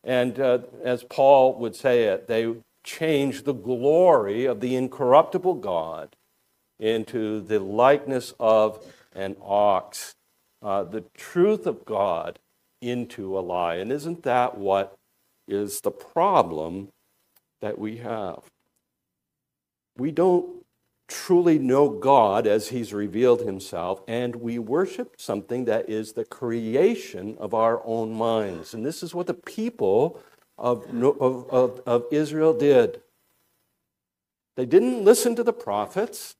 And 0.03 0.41
uh, 0.41 0.61
as 0.83 1.05
Paul 1.05 1.59
would 1.59 1.77
say 1.77 2.05
it, 2.05 2.27
they 2.27 2.55
changed 2.85 3.45
the 3.45 3.53
glory 3.53 4.47
of 4.47 4.61
the 4.61 4.75
incorruptible 4.75 5.55
God 5.55 6.17
into 6.79 7.41
the 7.41 7.61
likeness 7.61 8.33
of 8.41 8.85
an 9.15 9.37
ox 9.43 10.15
uh, 10.63 10.85
the 10.85 11.05
truth 11.17 11.67
of 11.67 11.85
God 11.85 12.39
into 12.81 13.39
a 13.39 13.41
lie. 13.41 13.77
And 13.77 13.91
isn't 13.93 14.23
that 14.25 14.59
what 14.59 14.97
is 15.49 15.81
the 15.81 15.91
problem 15.91 16.89
that 17.61 17.79
we 17.79 17.99
have? 17.99 18.43
We 19.97 20.11
don't 20.11 20.60
truly 21.11 21.59
know 21.59 21.91
God 21.91 22.47
as 22.47 22.69
He's 22.69 22.95
revealed 22.95 23.43
Himself, 23.43 24.01
and 24.09 24.37
we 24.37 24.59
worship 24.59 25.15
something 25.19 25.67
that 25.67 25.91
is 25.91 26.13
the 26.13 26.25
creation 26.25 27.37
of 27.39 27.53
our 27.53 27.83
own 27.85 28.15
minds. 28.15 28.73
And 28.73 28.87
this 28.87 29.03
is 29.03 29.15
what 29.15 29.27
the 29.27 29.35
people 29.35 30.21
of, 30.57 30.85
of, 31.21 31.51
of, 31.51 31.83
of 31.85 32.05
Israel 32.11 32.57
did. 32.57 33.03
They 34.57 34.67
didn't 34.67 35.05
listen 35.05 35.35
to 35.37 35.43
the 35.43 35.53
prophets, 35.53 36.37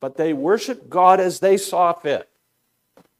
but 0.00 0.16
they 0.16 0.32
worshiped 0.32 0.90
God 0.90 1.18
as 1.18 1.40
they 1.40 1.56
saw 1.56 1.92
fit. 1.92 2.28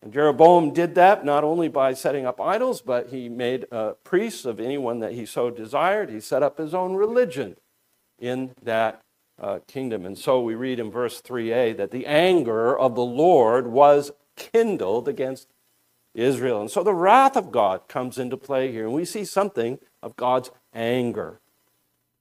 And 0.02 0.12
Jeroboam 0.12 0.72
did 0.72 0.94
that 0.96 1.24
not 1.24 1.44
only 1.44 1.68
by 1.68 1.94
setting 1.94 2.26
up 2.26 2.40
idols, 2.40 2.82
but 2.82 3.08
he 3.08 3.28
made 3.28 3.66
priests 4.04 4.44
of 4.44 4.60
anyone 4.60 5.00
that 5.00 5.12
he 5.12 5.24
so 5.24 5.50
desired. 5.50 6.10
He 6.10 6.20
set 6.20 6.42
up 6.42 6.58
his 6.58 6.74
own 6.74 6.94
religion 6.94 7.56
in 8.18 8.54
that 8.62 9.00
uh, 9.40 9.58
kingdom. 9.66 10.06
And 10.06 10.16
so 10.16 10.40
we 10.40 10.54
read 10.54 10.78
in 10.78 10.90
verse 10.90 11.20
3a 11.20 11.76
that 11.76 11.90
the 11.90 12.06
anger 12.06 12.76
of 12.76 12.94
the 12.94 13.04
Lord 13.04 13.66
was 13.66 14.12
kindled 14.36 15.08
against 15.08 15.48
Israel. 16.14 16.60
And 16.60 16.70
so 16.70 16.82
the 16.82 16.94
wrath 16.94 17.36
of 17.36 17.50
God 17.50 17.88
comes 17.88 18.18
into 18.18 18.36
play 18.36 18.70
here. 18.70 18.84
And 18.84 18.94
we 18.94 19.04
see 19.04 19.24
something 19.24 19.78
of 20.02 20.16
God's 20.16 20.50
anger. 20.72 21.40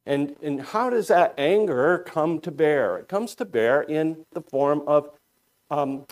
And, 0.06 0.36
and 0.42 0.62
how 0.62 0.90
does 0.90 1.08
that 1.08 1.34
anger 1.38 2.00
come 2.00 2.40
to 2.42 2.52
bear? 2.52 2.98
It 2.98 3.08
comes 3.08 3.36
to 3.36 3.46
bear 3.46 3.82
in 3.82 4.26
the 4.34 4.42
form 4.42 4.84
of 4.86 5.10
um, 5.70 6.06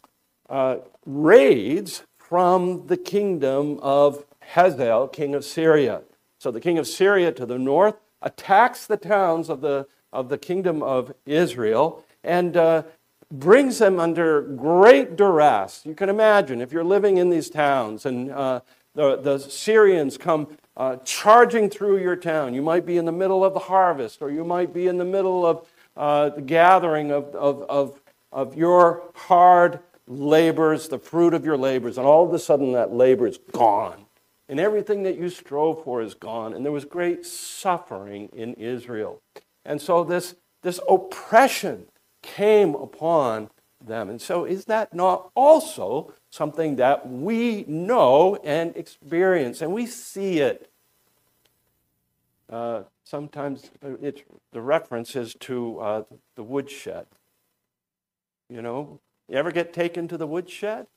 uh, 0.49 0.77
raids 1.05 2.03
from 2.17 2.87
the 2.87 2.97
kingdom 2.97 3.79
of 3.81 4.25
Hazael, 4.53 5.07
king 5.07 5.35
of 5.35 5.43
Syria. 5.43 6.01
So 6.37 6.51
the 6.51 6.61
king 6.61 6.77
of 6.77 6.87
Syria 6.87 7.31
to 7.33 7.45
the 7.45 7.59
north 7.59 7.95
attacks 8.21 8.87
the 8.87 8.97
towns 8.97 9.49
of 9.49 9.61
the, 9.61 9.87
of 10.11 10.29
the 10.29 10.37
kingdom 10.37 10.83
of 10.83 11.13
Israel 11.25 12.03
and 12.23 12.57
uh, 12.57 12.83
brings 13.31 13.79
them 13.79 13.99
under 13.99 14.41
great 14.41 15.15
duress. 15.15 15.81
You 15.85 15.95
can 15.95 16.09
imagine 16.09 16.61
if 16.61 16.71
you're 16.71 16.83
living 16.83 17.17
in 17.17 17.29
these 17.29 17.49
towns 17.49 18.05
and 18.05 18.31
uh, 18.31 18.61
the, 18.93 19.15
the 19.15 19.39
Syrians 19.39 20.17
come 20.17 20.57
uh, 20.75 20.97
charging 20.97 21.69
through 21.69 21.99
your 21.99 22.15
town. 22.15 22.53
You 22.53 22.61
might 22.61 22.85
be 22.85 22.97
in 22.97 23.05
the 23.05 23.11
middle 23.11 23.43
of 23.45 23.53
the 23.53 23.59
harvest, 23.59 24.21
or 24.21 24.31
you 24.31 24.43
might 24.43 24.73
be 24.73 24.87
in 24.87 24.97
the 24.97 25.05
middle 25.05 25.45
of 25.45 25.67
uh, 25.95 26.29
the 26.29 26.41
gathering 26.41 27.11
of, 27.11 27.33
of, 27.35 27.63
of, 27.63 28.01
of 28.31 28.55
your 28.55 29.03
hard 29.13 29.79
labors, 30.07 30.89
the 30.89 30.99
fruit 30.99 31.33
of 31.33 31.45
your 31.45 31.57
labors, 31.57 31.97
and 31.97 32.05
all 32.05 32.25
of 32.25 32.33
a 32.33 32.39
sudden 32.39 32.73
that 32.73 32.91
labor 32.93 33.27
is 33.27 33.37
gone. 33.51 34.05
And 34.49 34.59
everything 34.59 35.03
that 35.03 35.17
you 35.17 35.29
strove 35.29 35.83
for 35.83 36.01
is 36.01 36.13
gone. 36.13 36.53
And 36.53 36.65
there 36.65 36.73
was 36.73 36.83
great 36.83 37.25
suffering 37.25 38.29
in 38.33 38.53
Israel. 38.55 39.21
And 39.65 39.81
so 39.81 40.03
this, 40.03 40.35
this 40.61 40.79
oppression 40.87 41.85
came 42.21 42.75
upon 42.75 43.49
them. 43.85 44.09
And 44.09 44.21
so, 44.21 44.45
is 44.45 44.65
that 44.65 44.93
not 44.93 45.29
also 45.35 46.13
something 46.29 46.75
that 46.77 47.09
we 47.09 47.65
know 47.67 48.35
and 48.43 48.75
experience? 48.75 49.61
And 49.61 49.73
we 49.73 49.85
see 49.85 50.39
it. 50.39 50.69
Uh, 52.49 52.83
sometimes 53.03 53.71
the 53.81 54.61
reference 54.61 55.15
is 55.15 55.33
to 55.39 55.79
uh, 55.79 56.03
the 56.35 56.43
woodshed. 56.43 57.05
You 58.49 58.61
know, 58.61 58.99
you 59.29 59.37
ever 59.37 59.51
get 59.51 59.73
taken 59.73 60.07
to 60.09 60.17
the 60.17 60.27
woodshed? 60.27 60.87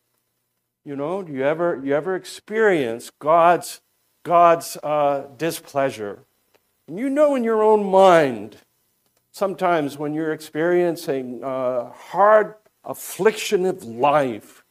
You 0.85 0.97
know, 0.97 1.23
do 1.23 1.33
you 1.33 1.45
ever 1.45 1.81
you 1.83 1.95
ever 1.95 2.17
experience 2.17 3.11
God's 3.19 3.81
God's 4.25 4.77
uh, 4.83 5.29
displeasure? 5.39 6.25
And 6.87 6.99
you 6.99 7.09
know 7.09 7.35
in 7.35 7.45
your 7.45 7.63
own 7.63 7.85
mind, 7.91 8.57
sometimes 9.31 9.99
when 9.99 10.15
you're 10.15 10.33
experiencing 10.33 11.41
hard 11.43 12.55
affliction 12.85 13.65
of 13.65 13.83
life, 13.85 14.65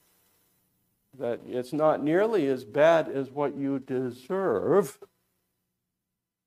that 1.17 1.39
it's 1.47 1.73
not 1.73 2.03
nearly 2.03 2.47
as 2.47 2.63
bad 2.63 3.07
as 3.07 3.29
what 3.29 3.55
you 3.55 3.79
deserve. 3.79 4.99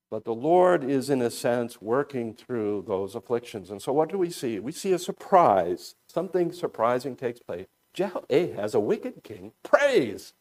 But 0.09 0.23
the 0.23 0.33
Lord 0.33 0.85
is, 0.85 1.09
in 1.09 1.21
a 1.21 1.29
sense, 1.29 1.81
working 1.81 2.33
through 2.33 2.85
those 2.87 3.13
afflictions. 3.13 3.69
And 3.69 3.81
so, 3.81 3.91
what 3.91 4.09
do 4.09 4.17
we 4.17 4.29
see? 4.29 4.57
We 4.57 4.71
see 4.71 4.93
a 4.93 4.99
surprise. 4.99 5.95
Something 6.07 6.53
surprising 6.53 7.17
takes 7.17 7.41
place. 7.41 7.67
Jehoahaz, 7.93 8.73
a 8.73 8.79
wicked 8.79 9.21
king, 9.23 9.51
prays. 9.63 10.33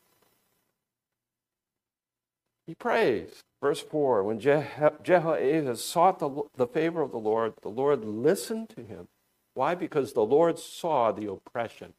He 2.67 2.77
prays. 2.77 3.43
Verse 3.61 3.81
4 3.81 4.23
When 4.23 4.39
Jehoahaz 4.39 5.83
sought 5.83 6.19
the, 6.19 6.43
the 6.57 6.67
favor 6.67 7.03
of 7.03 7.13
the 7.13 7.19
Lord, 7.19 7.55
the 7.63 7.69
Lord 7.69 8.05
listened 8.05 8.69
to 8.71 8.83
him. 8.83 9.09
Why? 9.55 9.75
Because 9.75 10.13
the 10.13 10.25
Lord 10.25 10.59
saw 10.59 11.13
the 11.13 11.31
oppression 11.31 11.95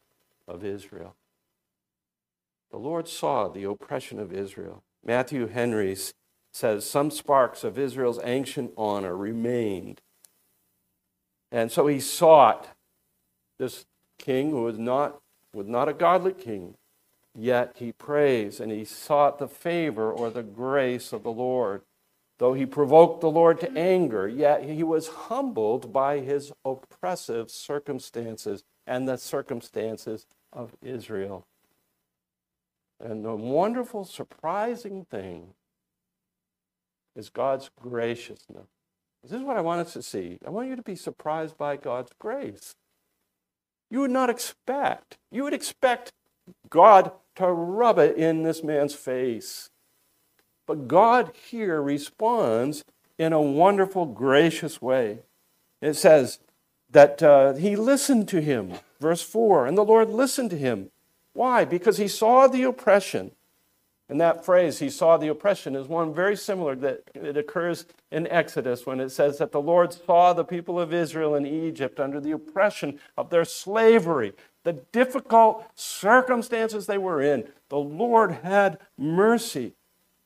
of 0.47 0.63
Israel. 0.63 1.15
The 2.71 2.77
Lord 2.77 3.07
saw 3.07 3.47
the 3.47 3.63
oppression 3.63 4.19
of 4.19 4.31
Israel. 4.31 4.83
Matthew 5.03 5.47
Henry's 5.47 6.13
says 6.51 6.89
some 6.89 7.11
sparks 7.11 7.63
of 7.63 7.77
Israel's 7.77 8.19
ancient 8.23 8.71
honor 8.77 9.15
remained. 9.15 10.01
And 11.51 11.71
so 11.71 11.87
he 11.87 11.99
sought 11.99 12.67
this 13.59 13.85
king 14.19 14.51
who 14.51 14.63
was 14.63 14.77
not 14.77 15.19
was 15.53 15.67
not 15.67 15.87
a 15.89 15.93
godly 15.93 16.33
king, 16.33 16.75
yet 17.37 17.75
he 17.77 17.91
prays 17.91 18.59
and 18.59 18.71
he 18.71 18.83
sought 18.83 19.37
the 19.37 19.47
favor 19.47 20.11
or 20.11 20.29
the 20.29 20.43
grace 20.43 21.13
of 21.13 21.23
the 21.23 21.31
Lord. 21.31 21.83
Though 22.39 22.53
he 22.53 22.65
provoked 22.65 23.21
the 23.21 23.31
Lord 23.31 23.59
to 23.61 23.77
anger, 23.77 24.27
yet 24.27 24.63
he 24.63 24.83
was 24.83 25.07
humbled 25.07 25.91
by 25.93 26.19
his 26.19 26.51
oppressive 26.65 27.49
circumstances 27.49 28.63
and 28.85 29.07
the 29.07 29.17
circumstances 29.17 30.25
of 30.53 30.75
Israel. 30.81 31.45
And 32.99 33.23
the 33.23 33.35
wonderful, 33.35 34.05
surprising 34.05 35.05
thing 35.05 35.53
is 37.15 37.29
God's 37.29 37.69
graciousness. 37.79 38.67
This 39.23 39.31
is 39.31 39.41
what 39.41 39.57
I 39.57 39.61
want 39.61 39.81
us 39.81 39.93
to 39.93 40.01
see. 40.01 40.37
I 40.45 40.49
want 40.49 40.69
you 40.69 40.75
to 40.75 40.83
be 40.83 40.95
surprised 40.95 41.57
by 41.57 41.75
God's 41.75 42.11
grace. 42.19 42.75
You 43.89 44.01
would 44.01 44.11
not 44.11 44.29
expect, 44.29 45.17
you 45.31 45.43
would 45.43 45.53
expect 45.53 46.11
God 46.69 47.11
to 47.37 47.47
rub 47.47 47.99
it 47.99 48.17
in 48.17 48.43
this 48.43 48.63
man's 48.63 48.93
face. 48.93 49.69
But 50.65 50.87
God 50.87 51.31
here 51.49 51.81
responds 51.81 52.83
in 53.17 53.33
a 53.33 53.41
wonderful, 53.41 54.05
gracious 54.05 54.81
way. 54.81 55.19
It 55.81 55.93
says 55.93 56.39
that 56.91 57.21
uh, 57.23 57.53
he 57.53 57.75
listened 57.75 58.27
to 58.29 58.41
him, 58.41 58.73
verse 58.99 59.21
4, 59.21 59.65
and 59.65 59.77
the 59.77 59.85
Lord 59.85 60.09
listened 60.09 60.49
to 60.51 60.57
him. 60.57 60.91
Why? 61.33 61.65
Because 61.65 61.97
he 61.97 62.07
saw 62.07 62.47
the 62.47 62.63
oppression. 62.63 63.31
And 64.09 64.21
that 64.21 64.45
phrase, 64.45 64.79
he 64.79 64.89
saw 64.89 65.17
the 65.17 65.27
oppression, 65.27 65.75
is 65.75 65.87
one 65.87 66.13
very 66.13 66.37
similar 66.37 66.75
that 66.75 67.03
it 67.13 67.35
occurs 67.35 67.85
in 68.09 68.25
Exodus 68.27 68.85
when 68.85 69.01
it 69.01 69.09
says 69.09 69.37
that 69.37 69.51
the 69.51 69.61
Lord 69.61 69.93
saw 69.93 70.31
the 70.31 70.45
people 70.45 70.79
of 70.79 70.93
Israel 70.93 71.35
in 71.35 71.45
Egypt 71.45 71.99
under 71.99 72.21
the 72.21 72.31
oppression 72.31 72.99
of 73.17 73.29
their 73.29 73.43
slavery, 73.43 74.33
the 74.67 74.73
difficult 74.91 75.65
circumstances 75.75 76.87
they 76.87 76.97
were 76.97 77.21
in. 77.21 77.47
The 77.69 77.77
Lord 77.77 78.39
had 78.43 78.79
mercy. 78.97 79.71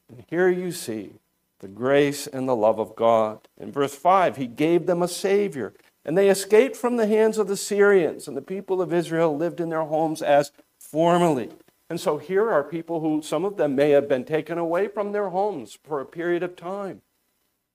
And 0.09 0.25
here 0.31 0.49
you 0.49 0.71
see 0.71 1.11
the 1.59 1.67
grace 1.67 2.25
and 2.25 2.49
the 2.49 2.55
love 2.55 2.79
of 2.79 2.95
God. 2.95 3.47
In 3.59 3.71
verse 3.71 3.93
5, 3.93 4.37
he 4.37 4.47
gave 4.47 4.87
them 4.87 5.03
a 5.03 5.07
Savior, 5.07 5.73
and 6.03 6.17
they 6.17 6.27
escaped 6.27 6.75
from 6.75 6.97
the 6.97 7.05
hands 7.05 7.37
of 7.37 7.47
the 7.47 7.55
Syrians, 7.55 8.27
and 8.27 8.35
the 8.35 8.41
people 8.41 8.81
of 8.81 8.91
Israel 8.91 9.37
lived 9.37 9.59
in 9.59 9.69
their 9.69 9.83
homes 9.83 10.23
as 10.23 10.51
formerly. 10.79 11.51
And 11.87 11.99
so 11.99 12.17
here 12.17 12.49
are 12.49 12.63
people 12.63 12.99
who, 12.99 13.21
some 13.21 13.45
of 13.45 13.57
them 13.57 13.75
may 13.75 13.91
have 13.91 14.09
been 14.09 14.23
taken 14.23 14.57
away 14.57 14.87
from 14.87 15.11
their 15.11 15.29
homes 15.29 15.77
for 15.83 16.01
a 16.01 16.05
period 16.05 16.41
of 16.41 16.55
time. 16.55 17.03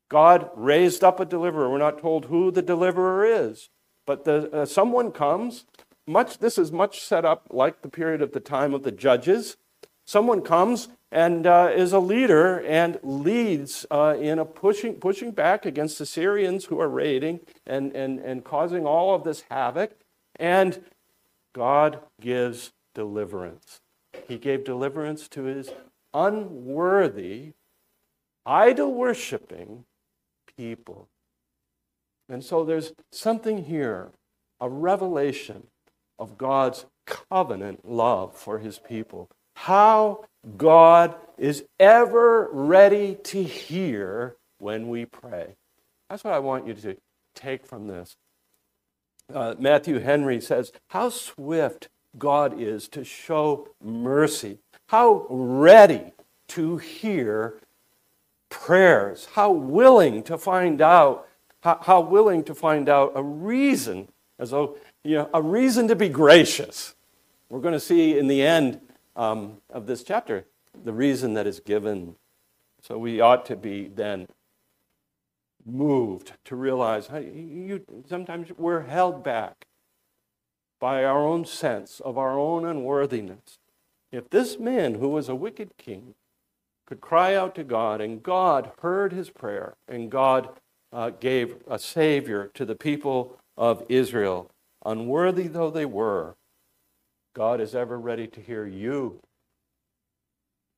God 0.08 0.50
raised 0.56 1.04
up 1.04 1.20
a 1.20 1.24
deliverer. 1.24 1.70
We're 1.70 1.78
not 1.78 2.00
told 2.00 2.24
who 2.24 2.50
the 2.50 2.60
deliverer 2.60 3.24
is, 3.24 3.68
but 4.04 4.24
the, 4.24 4.50
uh, 4.52 4.66
someone 4.66 5.12
comes. 5.12 5.64
Much, 6.06 6.38
this 6.38 6.56
is 6.56 6.70
much 6.70 7.00
set 7.00 7.24
up 7.24 7.48
like 7.50 7.82
the 7.82 7.88
period 7.88 8.22
of 8.22 8.32
the 8.32 8.40
time 8.40 8.72
of 8.72 8.84
the 8.84 8.92
judges. 8.92 9.56
Someone 10.04 10.40
comes 10.40 10.88
and 11.10 11.46
uh, 11.46 11.70
is 11.74 11.92
a 11.92 11.98
leader 11.98 12.64
and 12.64 13.00
leads 13.02 13.86
uh, 13.90 14.16
in 14.20 14.38
a 14.38 14.44
pushing, 14.44 14.94
pushing 14.94 15.32
back 15.32 15.66
against 15.66 15.98
the 15.98 16.06
Syrians 16.06 16.66
who 16.66 16.80
are 16.80 16.88
raiding 16.88 17.40
and, 17.66 17.94
and, 17.96 18.20
and 18.20 18.44
causing 18.44 18.86
all 18.86 19.14
of 19.14 19.24
this 19.24 19.44
havoc. 19.50 19.96
And 20.38 20.84
God 21.52 22.00
gives 22.20 22.72
deliverance. 22.94 23.80
He 24.28 24.38
gave 24.38 24.62
deliverance 24.62 25.26
to 25.28 25.44
his 25.44 25.70
unworthy, 26.14 27.52
idol 28.44 28.94
worshiping 28.94 29.84
people. 30.56 31.08
And 32.28 32.44
so 32.44 32.64
there's 32.64 32.92
something 33.10 33.64
here, 33.64 34.10
a 34.60 34.68
revelation 34.68 35.68
of 36.18 36.38
God's 36.38 36.86
covenant 37.06 37.88
love 37.88 38.34
for 38.34 38.58
his 38.58 38.78
people. 38.78 39.30
How 39.54 40.24
God 40.56 41.14
is 41.38 41.64
ever 41.78 42.48
ready 42.52 43.16
to 43.24 43.42
hear 43.42 44.36
when 44.58 44.88
we 44.88 45.04
pray. 45.04 45.56
That's 46.08 46.24
what 46.24 46.34
I 46.34 46.38
want 46.38 46.66
you 46.66 46.74
to 46.74 46.96
take 47.34 47.66
from 47.66 47.88
this. 47.88 48.16
Uh, 49.32 49.54
Matthew 49.58 49.98
Henry 49.98 50.40
says, 50.40 50.72
How 50.88 51.08
swift 51.08 51.88
God 52.18 52.60
is 52.60 52.88
to 52.88 53.04
show 53.04 53.68
mercy, 53.82 54.58
how 54.88 55.26
ready 55.28 56.12
to 56.48 56.76
hear 56.76 57.60
prayers, 58.48 59.28
how 59.32 59.50
willing 59.50 60.22
to 60.24 60.38
find 60.38 60.80
out, 60.80 61.28
how, 61.60 61.78
how 61.82 62.00
willing 62.00 62.44
to 62.44 62.54
find 62.54 62.88
out 62.88 63.12
a 63.14 63.22
reason, 63.22 64.08
as 64.38 64.50
though, 64.50 64.76
you 65.06 65.16
know, 65.16 65.30
a 65.32 65.40
reason 65.40 65.88
to 65.88 65.96
be 65.96 66.08
gracious. 66.08 66.94
We're 67.48 67.60
going 67.60 67.74
to 67.74 67.80
see 67.80 68.18
in 68.18 68.26
the 68.26 68.42
end 68.42 68.80
um, 69.14 69.58
of 69.70 69.86
this 69.86 70.02
chapter, 70.02 70.46
the 70.84 70.92
reason 70.92 71.34
that 71.34 71.46
is 71.46 71.60
given. 71.60 72.16
So 72.82 72.98
we 72.98 73.20
ought 73.20 73.46
to 73.46 73.56
be 73.56 73.88
then 73.88 74.28
moved 75.64 76.32
to 76.44 76.56
realize 76.56 77.08
hey, 77.08 77.30
you, 77.34 77.84
sometimes 78.08 78.48
we're 78.56 78.82
held 78.82 79.24
back 79.24 79.66
by 80.78 81.04
our 81.04 81.26
own 81.26 81.44
sense 81.44 82.00
of 82.00 82.18
our 82.18 82.38
own 82.38 82.64
unworthiness. 82.64 83.58
If 84.12 84.30
this 84.30 84.58
man, 84.58 84.94
who 84.94 85.08
was 85.08 85.28
a 85.28 85.34
wicked 85.34 85.76
king, 85.76 86.14
could 86.86 87.00
cry 87.00 87.34
out 87.34 87.54
to 87.56 87.64
God, 87.64 88.00
and 88.00 88.22
God 88.22 88.70
heard 88.80 89.12
his 89.12 89.30
prayer, 89.30 89.74
and 89.88 90.10
God 90.10 90.48
uh, 90.92 91.10
gave 91.10 91.56
a 91.68 91.78
Savior 91.78 92.50
to 92.54 92.64
the 92.64 92.76
people 92.76 93.38
of 93.56 93.84
Israel, 93.88 94.50
unworthy 94.86 95.48
though 95.48 95.70
they 95.70 95.84
were, 95.84 96.36
God 97.34 97.60
is 97.60 97.74
ever 97.74 97.98
ready 97.98 98.26
to 98.28 98.40
hear 98.40 98.66
you 98.66 99.20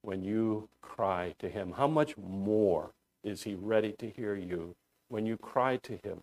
when 0.02 0.24
you 0.24 0.68
cry 0.82 1.34
to 1.38 1.48
Him. 1.48 1.74
How 1.76 1.86
much 1.86 2.16
more 2.16 2.90
is 3.22 3.44
He 3.44 3.54
ready 3.54 3.92
to 3.98 4.10
hear 4.10 4.34
you 4.34 4.74
when 5.08 5.26
you 5.26 5.36
cry 5.36 5.76
to 5.76 5.92
Him 5.92 6.22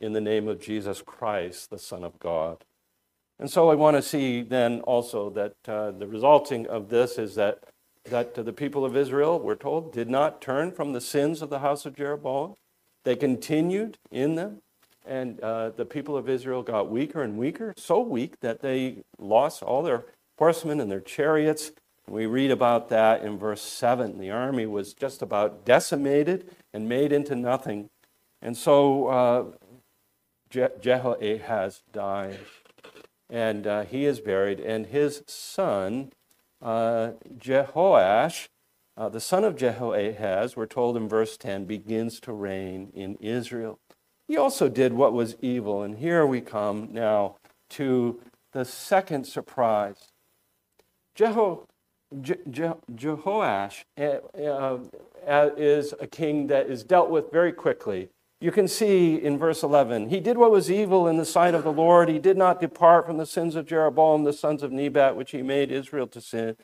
in 0.00 0.12
the 0.12 0.20
name 0.20 0.48
of 0.48 0.60
Jesus 0.60 1.02
Christ, 1.02 1.68
the 1.68 1.78
Son 1.78 2.04
of 2.04 2.18
God? 2.18 2.64
And 3.38 3.50
so 3.50 3.68
I 3.70 3.74
want 3.74 3.96
to 3.96 4.02
see 4.02 4.42
then 4.42 4.80
also 4.80 5.30
that 5.30 5.54
uh, 5.66 5.90
the 5.92 6.06
resulting 6.06 6.66
of 6.66 6.88
this 6.88 7.18
is 7.18 7.34
that, 7.34 7.64
that 8.06 8.34
the 8.34 8.52
people 8.52 8.84
of 8.84 8.96
Israel, 8.96 9.38
we're 9.38 9.54
told, 9.54 9.92
did 9.92 10.08
not 10.08 10.40
turn 10.40 10.72
from 10.72 10.92
the 10.92 11.00
sins 11.00 11.42
of 11.42 11.50
the 11.50 11.60
house 11.60 11.86
of 11.86 11.94
Jeroboam. 11.94 12.54
They 13.04 13.16
continued 13.16 13.98
in 14.10 14.34
them. 14.34 14.62
And 15.08 15.40
uh, 15.40 15.70
the 15.70 15.86
people 15.86 16.16
of 16.16 16.28
Israel 16.28 16.62
got 16.62 16.90
weaker 16.90 17.22
and 17.22 17.38
weaker, 17.38 17.72
so 17.76 18.00
weak 18.00 18.40
that 18.40 18.60
they 18.60 18.98
lost 19.18 19.62
all 19.62 19.82
their 19.82 20.04
horsemen 20.38 20.80
and 20.80 20.90
their 20.90 21.00
chariots. 21.00 21.72
We 22.06 22.26
read 22.26 22.50
about 22.50 22.90
that 22.90 23.22
in 23.22 23.38
verse 23.38 23.62
7. 23.62 24.18
The 24.18 24.30
army 24.30 24.66
was 24.66 24.92
just 24.92 25.22
about 25.22 25.64
decimated 25.64 26.54
and 26.74 26.88
made 26.88 27.12
into 27.12 27.34
nothing. 27.34 27.88
And 28.42 28.56
so 28.56 29.06
uh, 29.08 29.44
Je- 30.50 30.68
Jehoahaz 30.80 31.82
died, 31.92 32.38
and 33.28 33.66
uh, 33.66 33.84
he 33.84 34.04
is 34.06 34.20
buried, 34.20 34.60
and 34.60 34.86
his 34.86 35.22
son, 35.26 36.12
uh, 36.62 37.12
Jehoash, 37.36 38.48
uh, 38.96 39.08
the 39.08 39.20
son 39.20 39.44
of 39.44 39.56
Jehoahaz, 39.56 40.56
we're 40.56 40.66
told 40.66 40.96
in 40.96 41.08
verse 41.08 41.36
10, 41.36 41.66
begins 41.66 42.20
to 42.20 42.32
reign 42.32 42.90
in 42.94 43.16
Israel. 43.16 43.78
He 44.28 44.36
also 44.36 44.68
did 44.68 44.92
what 44.92 45.14
was 45.14 45.36
evil. 45.40 45.82
And 45.82 45.98
here 45.98 46.26
we 46.26 46.42
come 46.42 46.90
now 46.92 47.36
to 47.70 48.20
the 48.52 48.64
second 48.64 49.26
surprise. 49.26 50.12
Jeho, 51.16 51.66
Je, 52.20 52.36
Je, 52.50 52.72
Jehoash 52.94 53.84
uh, 53.98 54.78
uh, 55.26 55.50
is 55.56 55.94
a 55.98 56.06
king 56.06 56.46
that 56.48 56.70
is 56.70 56.84
dealt 56.84 57.10
with 57.10 57.32
very 57.32 57.52
quickly. 57.52 58.10
You 58.40 58.52
can 58.52 58.68
see 58.68 59.16
in 59.16 59.36
verse 59.36 59.64
11, 59.64 60.10
he 60.10 60.20
did 60.20 60.38
what 60.38 60.52
was 60.52 60.70
evil 60.70 61.08
in 61.08 61.16
the 61.16 61.24
sight 61.24 61.54
of 61.54 61.64
the 61.64 61.72
Lord. 61.72 62.08
He 62.08 62.20
did 62.20 62.36
not 62.36 62.60
depart 62.60 63.06
from 63.06 63.16
the 63.16 63.26
sins 63.26 63.56
of 63.56 63.66
Jeroboam, 63.66 64.22
the 64.22 64.32
sons 64.32 64.62
of 64.62 64.70
Nebat, 64.70 65.16
which 65.16 65.32
he 65.32 65.42
made 65.42 65.72
Israel 65.72 66.06
to 66.06 66.20
sin, 66.20 66.56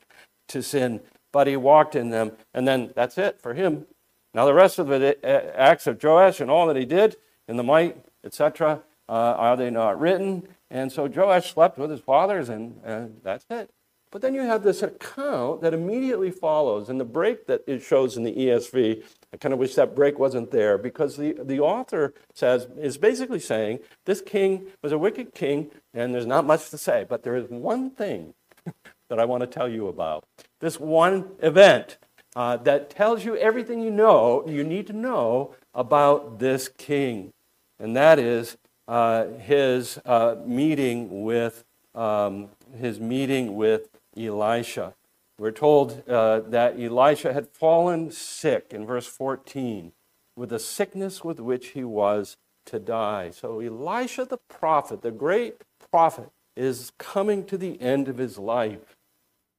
to 0.47 0.63
sin, 0.63 1.01
but 1.33 1.47
he 1.47 1.57
walked 1.57 1.95
in 1.95 2.11
them. 2.11 2.31
And 2.53 2.65
then 2.65 2.93
that's 2.95 3.17
it 3.17 3.41
for 3.41 3.55
him. 3.55 3.87
Now, 4.33 4.45
the 4.45 4.53
rest 4.53 4.79
of 4.79 4.87
the 4.87 5.17
uh, 5.21 5.51
acts 5.57 5.85
of 5.85 6.01
Joash 6.01 6.39
and 6.39 6.49
all 6.49 6.67
that 6.67 6.77
he 6.77 6.85
did, 6.85 7.17
in 7.47 7.57
the 7.57 7.63
might, 7.63 7.97
etc. 8.23 8.81
Uh, 9.07 9.11
are 9.11 9.57
they 9.57 9.69
not 9.69 9.99
written? 9.99 10.47
And 10.69 10.91
so 10.91 11.07
Joash 11.07 11.53
slept 11.53 11.77
with 11.77 11.91
his 11.91 12.01
fathers, 12.01 12.49
and, 12.49 12.81
and 12.83 13.21
that's 13.23 13.45
it. 13.49 13.69
But 14.11 14.21
then 14.21 14.33
you 14.33 14.41
have 14.43 14.63
this 14.63 14.81
account 14.81 15.61
that 15.61 15.73
immediately 15.73 16.31
follows, 16.31 16.89
and 16.89 16.99
the 16.99 17.05
break 17.05 17.47
that 17.47 17.63
it 17.67 17.81
shows 17.81 18.15
in 18.15 18.23
the 18.23 18.33
ESV. 18.33 19.03
I 19.33 19.37
kind 19.37 19.53
of 19.53 19.59
wish 19.59 19.75
that 19.75 19.93
break 19.93 20.17
wasn't 20.17 20.51
there 20.51 20.77
because 20.77 21.17
the, 21.17 21.33
the 21.33 21.59
author 21.59 22.13
says 22.33 22.67
is 22.79 22.97
basically 22.97 23.41
saying 23.41 23.79
this 24.05 24.21
king 24.21 24.67
was 24.81 24.93
a 24.93 24.97
wicked 24.97 25.33
king, 25.33 25.69
and 25.93 26.13
there's 26.13 26.25
not 26.25 26.45
much 26.45 26.69
to 26.69 26.77
say. 26.77 27.05
But 27.07 27.23
there 27.23 27.35
is 27.35 27.49
one 27.49 27.89
thing 27.89 28.33
that 29.09 29.19
I 29.19 29.25
want 29.25 29.41
to 29.41 29.47
tell 29.47 29.67
you 29.67 29.89
about. 29.89 30.23
This 30.61 30.79
one 30.79 31.31
event 31.41 31.97
uh, 32.35 32.57
that 32.57 32.89
tells 32.89 33.25
you 33.25 33.35
everything 33.35 33.81
you 33.81 33.91
know 33.91 34.45
you 34.47 34.63
need 34.63 34.87
to 34.87 34.93
know 34.93 35.55
about 35.75 36.39
this 36.39 36.67
king 36.67 37.31
and 37.79 37.95
that 37.95 38.19
is 38.19 38.57
uh, 38.87 39.25
his 39.39 39.99
uh, 40.05 40.35
meeting 40.45 41.23
with 41.23 41.63
um, 41.93 42.49
his 42.77 42.99
meeting 42.99 43.55
with 43.55 43.89
Elisha. 44.17 44.93
We're 45.37 45.51
told 45.51 46.07
uh, 46.07 46.41
that 46.41 46.79
Elisha 46.79 47.33
had 47.33 47.47
fallen 47.49 48.11
sick 48.11 48.67
in 48.71 48.85
verse 48.85 49.07
14 49.07 49.91
with 50.35 50.53
a 50.53 50.59
sickness 50.59 51.23
with 51.23 51.39
which 51.39 51.69
he 51.69 51.83
was 51.83 52.37
to 52.65 52.79
die. 52.79 53.31
So 53.31 53.59
Elisha 53.59 54.25
the 54.25 54.37
prophet, 54.37 55.01
the 55.01 55.11
great 55.11 55.61
prophet, 55.91 56.29
is 56.55 56.91
coming 56.97 57.45
to 57.45 57.57
the 57.57 57.81
end 57.81 58.07
of 58.07 58.17
his 58.17 58.37
life. 58.37 58.95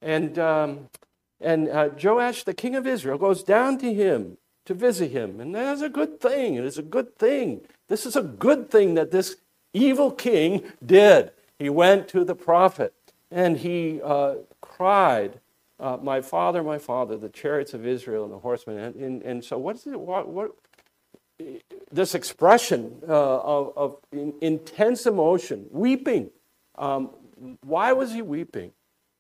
And, 0.01 0.39
um, 0.39 0.89
and 1.41 1.69
uh, 1.69 1.91
Joash, 2.03 2.45
the 2.45 2.55
king 2.55 2.75
of 2.75 2.87
Israel, 2.87 3.19
goes 3.19 3.43
down 3.43 3.79
to 3.79 3.93
him 3.93 4.39
to 4.67 4.75
visit 4.75 5.11
him. 5.11 5.41
And 5.41 5.55
that's 5.55 5.81
a 5.81 5.89
good 5.89 6.21
thing. 6.21 6.55
It 6.55 6.65
is 6.65 6.79
a 6.79 6.83
good 6.83 7.17
thing. 7.19 7.63
This 7.89 8.05
is 8.05 8.17
a 8.17 8.23
good 8.23 8.71
thing 8.71 8.95
that 8.95 9.11
this 9.11 9.37
evil 9.73 10.11
king 10.11 10.65
did. 10.85 11.31
He 11.59 11.71
went 11.71 12.09
to 12.09 12.25
the 12.25 12.35
prophet 12.35 12.93
and 13.31 13.59
he 13.59 14.01
uh, 14.03 14.37
cried, 14.61 15.41
uh, 15.81 15.97
My 16.03 16.21
father, 16.21 16.63
my 16.63 16.79
father, 16.79 17.17
the 17.17 17.29
chariots 17.29 17.75
of 17.75 17.87
Israel 17.87 18.25
and 18.25 18.33
the 18.33 18.39
horsemen. 18.39 18.79
And, 18.79 18.95
and, 18.97 19.23
and 19.23 19.45
so, 19.45 19.57
what's 19.59 19.87
it? 19.87 19.99
What, 19.99 20.29
what, 20.29 20.53
this 21.91 22.15
expression 22.15 23.03
uh, 23.09 23.13
of, 23.13 23.73
of 23.77 23.97
intense 24.41 25.07
emotion, 25.07 25.67
weeping. 25.71 26.31
Um, 26.77 27.11
why 27.61 27.93
was 27.93 28.13
he 28.13 28.23
weeping? 28.23 28.73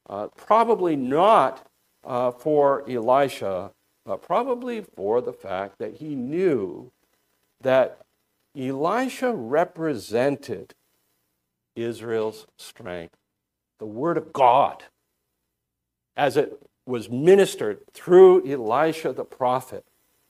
Uh, 0.08 0.28
probably 0.28 0.96
not 0.96 1.66
uh, 2.04 2.30
for 2.30 2.88
Elisha, 2.88 3.72
probably 4.14 4.80
for 4.80 5.20
the 5.20 5.32
fact 5.32 5.78
that 5.78 5.96
he 5.96 6.14
knew 6.14 6.92
that 7.60 8.02
Elisha 8.56 9.34
represented 9.34 10.74
Israel's 11.74 12.46
strength. 12.56 13.16
The 13.78 13.86
Word 13.86 14.16
of 14.16 14.32
God, 14.32 14.84
as 16.16 16.36
it 16.36 16.60
was 16.86 17.10
ministered 17.10 17.80
through 17.92 18.46
Elisha 18.50 19.12
the 19.12 19.24
prophet, 19.24 19.84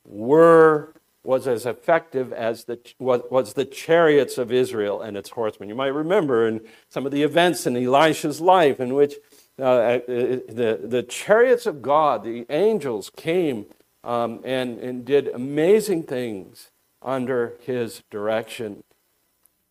were 0.04 0.94
was 1.26 1.48
as 1.48 1.66
effective 1.66 2.32
as 2.32 2.64
the, 2.64 2.78
was, 3.00 3.20
was 3.30 3.54
the 3.54 3.64
chariots 3.64 4.38
of 4.38 4.52
Israel 4.52 5.02
and 5.02 5.16
its 5.16 5.30
horsemen. 5.30 5.68
You 5.68 5.74
might 5.74 5.88
remember 5.88 6.46
in 6.46 6.60
some 6.88 7.04
of 7.04 7.10
the 7.10 7.24
events 7.24 7.66
in 7.66 7.76
Elisha's 7.76 8.40
life 8.40 8.78
in 8.78 8.94
which 8.94 9.14
uh, 9.58 9.62
uh, 9.62 9.98
the, 10.06 10.80
the 10.82 11.02
chariots 11.02 11.66
of 11.66 11.80
God, 11.80 12.24
the 12.24 12.46
angels, 12.50 13.10
came 13.16 13.66
um, 14.04 14.40
and, 14.44 14.78
and 14.78 15.04
did 15.04 15.28
amazing 15.28 16.02
things 16.04 16.70
under 17.02 17.54
his 17.60 18.02
direction. 18.10 18.82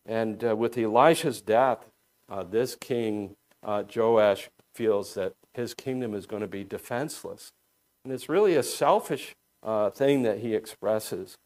And 0.04 0.42
uh, 0.44 0.56
with 0.56 0.76
Elisha's 0.76 1.40
death, 1.40 1.86
uh, 2.28 2.42
this 2.42 2.74
king, 2.74 3.36
uh, 3.62 3.84
Joash, 3.94 4.50
feels 4.74 5.14
that 5.14 5.34
his 5.54 5.72
kingdom 5.72 6.14
is 6.14 6.26
going 6.26 6.42
to 6.42 6.48
be 6.48 6.64
defenseless. 6.64 7.52
And 8.04 8.12
it's 8.12 8.28
really 8.28 8.54
a 8.54 8.62
selfish 8.62 9.34
uh, 9.62 9.90
thing 9.90 10.22
that 10.22 10.40
he 10.40 10.54
expresses. 10.54 11.36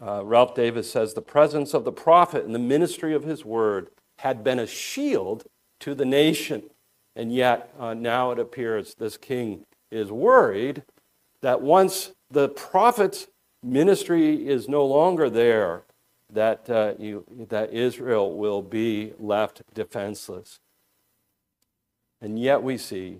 Uh, 0.00 0.24
Ralph 0.24 0.54
Davis 0.54 0.90
says 0.90 1.14
the 1.14 1.22
presence 1.22 1.74
of 1.74 1.84
the 1.84 1.92
prophet 1.92 2.44
and 2.44 2.54
the 2.54 2.58
ministry 2.58 3.14
of 3.14 3.24
his 3.24 3.44
word 3.44 3.90
had 4.18 4.44
been 4.44 4.58
a 4.58 4.66
shield 4.66 5.44
to 5.80 5.94
the 5.94 6.04
nation. 6.04 6.62
And 7.14 7.32
yet, 7.34 7.72
uh, 7.78 7.94
now 7.94 8.30
it 8.30 8.38
appears 8.38 8.94
this 8.94 9.16
king 9.16 9.66
is 9.90 10.10
worried 10.10 10.82
that 11.42 11.60
once 11.60 12.12
the 12.30 12.48
prophet's 12.48 13.26
ministry 13.62 14.48
is 14.48 14.68
no 14.68 14.84
longer 14.86 15.28
there, 15.28 15.82
that, 16.30 16.70
uh, 16.70 16.94
you, 16.98 17.24
that 17.48 17.72
Israel 17.72 18.36
will 18.36 18.62
be 18.62 19.12
left 19.18 19.62
defenseless. 19.74 20.60
And 22.20 22.38
yet, 22.38 22.62
we 22.62 22.78
see 22.78 23.18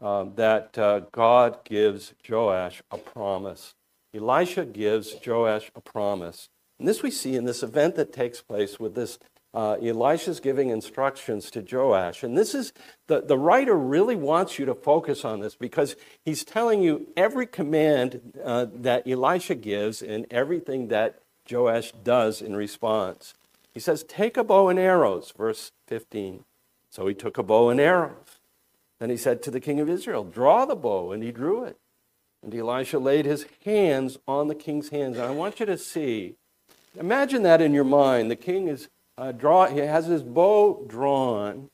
um, 0.00 0.34
that 0.36 0.76
uh, 0.78 1.00
God 1.10 1.64
gives 1.64 2.14
Joash 2.28 2.82
a 2.90 2.98
promise. 2.98 3.74
Elisha 4.14 4.64
gives 4.64 5.16
Joash 5.26 5.72
a 5.74 5.80
promise. 5.80 6.50
And 6.78 6.86
this 6.86 7.02
we 7.02 7.10
see 7.10 7.36
in 7.36 7.44
this 7.44 7.62
event 7.62 7.96
that 7.96 8.12
takes 8.12 8.40
place 8.40 8.78
with 8.78 8.94
this 8.94 9.18
uh, 9.54 9.76
Elisha's 9.80 10.40
giving 10.40 10.70
instructions 10.70 11.50
to 11.52 11.60
Joash. 11.60 12.24
And 12.24 12.36
this 12.36 12.54
is, 12.54 12.72
the, 13.06 13.20
the 13.20 13.38
writer 13.38 13.76
really 13.76 14.16
wants 14.16 14.58
you 14.58 14.66
to 14.66 14.74
focus 14.74 15.24
on 15.24 15.40
this 15.40 15.54
because 15.54 15.94
he's 16.24 16.44
telling 16.44 16.82
you 16.82 17.06
every 17.16 17.46
command 17.46 18.32
uh, 18.44 18.66
that 18.74 19.06
Elisha 19.06 19.54
gives 19.54 20.02
and 20.02 20.26
everything 20.30 20.88
that 20.88 21.20
Joash 21.50 21.92
does 22.02 22.42
in 22.42 22.56
response. 22.56 23.34
He 23.72 23.80
says, 23.80 24.04
Take 24.04 24.36
a 24.36 24.44
bow 24.44 24.68
and 24.68 24.78
arrows, 24.78 25.32
verse 25.36 25.70
15. 25.86 26.44
So 26.90 27.06
he 27.06 27.14
took 27.14 27.38
a 27.38 27.42
bow 27.42 27.68
and 27.68 27.80
arrows. 27.80 28.38
Then 28.98 29.10
he 29.10 29.16
said 29.16 29.42
to 29.42 29.50
the 29.50 29.60
king 29.60 29.80
of 29.80 29.88
Israel, 29.88 30.24
Draw 30.24 30.64
the 30.64 30.76
bow, 30.76 31.12
and 31.12 31.22
he 31.22 31.30
drew 31.30 31.64
it. 31.64 31.76
And 32.42 32.54
Elisha 32.54 32.98
laid 32.98 33.24
his 33.24 33.46
hands 33.64 34.18
on 34.26 34.48
the 34.48 34.54
king's 34.54 34.90
hands. 34.90 35.16
And 35.16 35.26
I 35.26 35.30
want 35.30 35.60
you 35.60 35.66
to 35.66 35.78
see, 35.78 36.34
imagine 36.98 37.42
that 37.42 37.62
in 37.62 37.72
your 37.72 37.84
mind. 37.84 38.30
The 38.30 38.36
king 38.36 38.68
is 38.68 38.88
uh, 39.16 39.32
draw, 39.32 39.66
he 39.66 39.78
has 39.78 40.06
his 40.06 40.22
bow 40.22 40.84
drawn. 40.86 41.70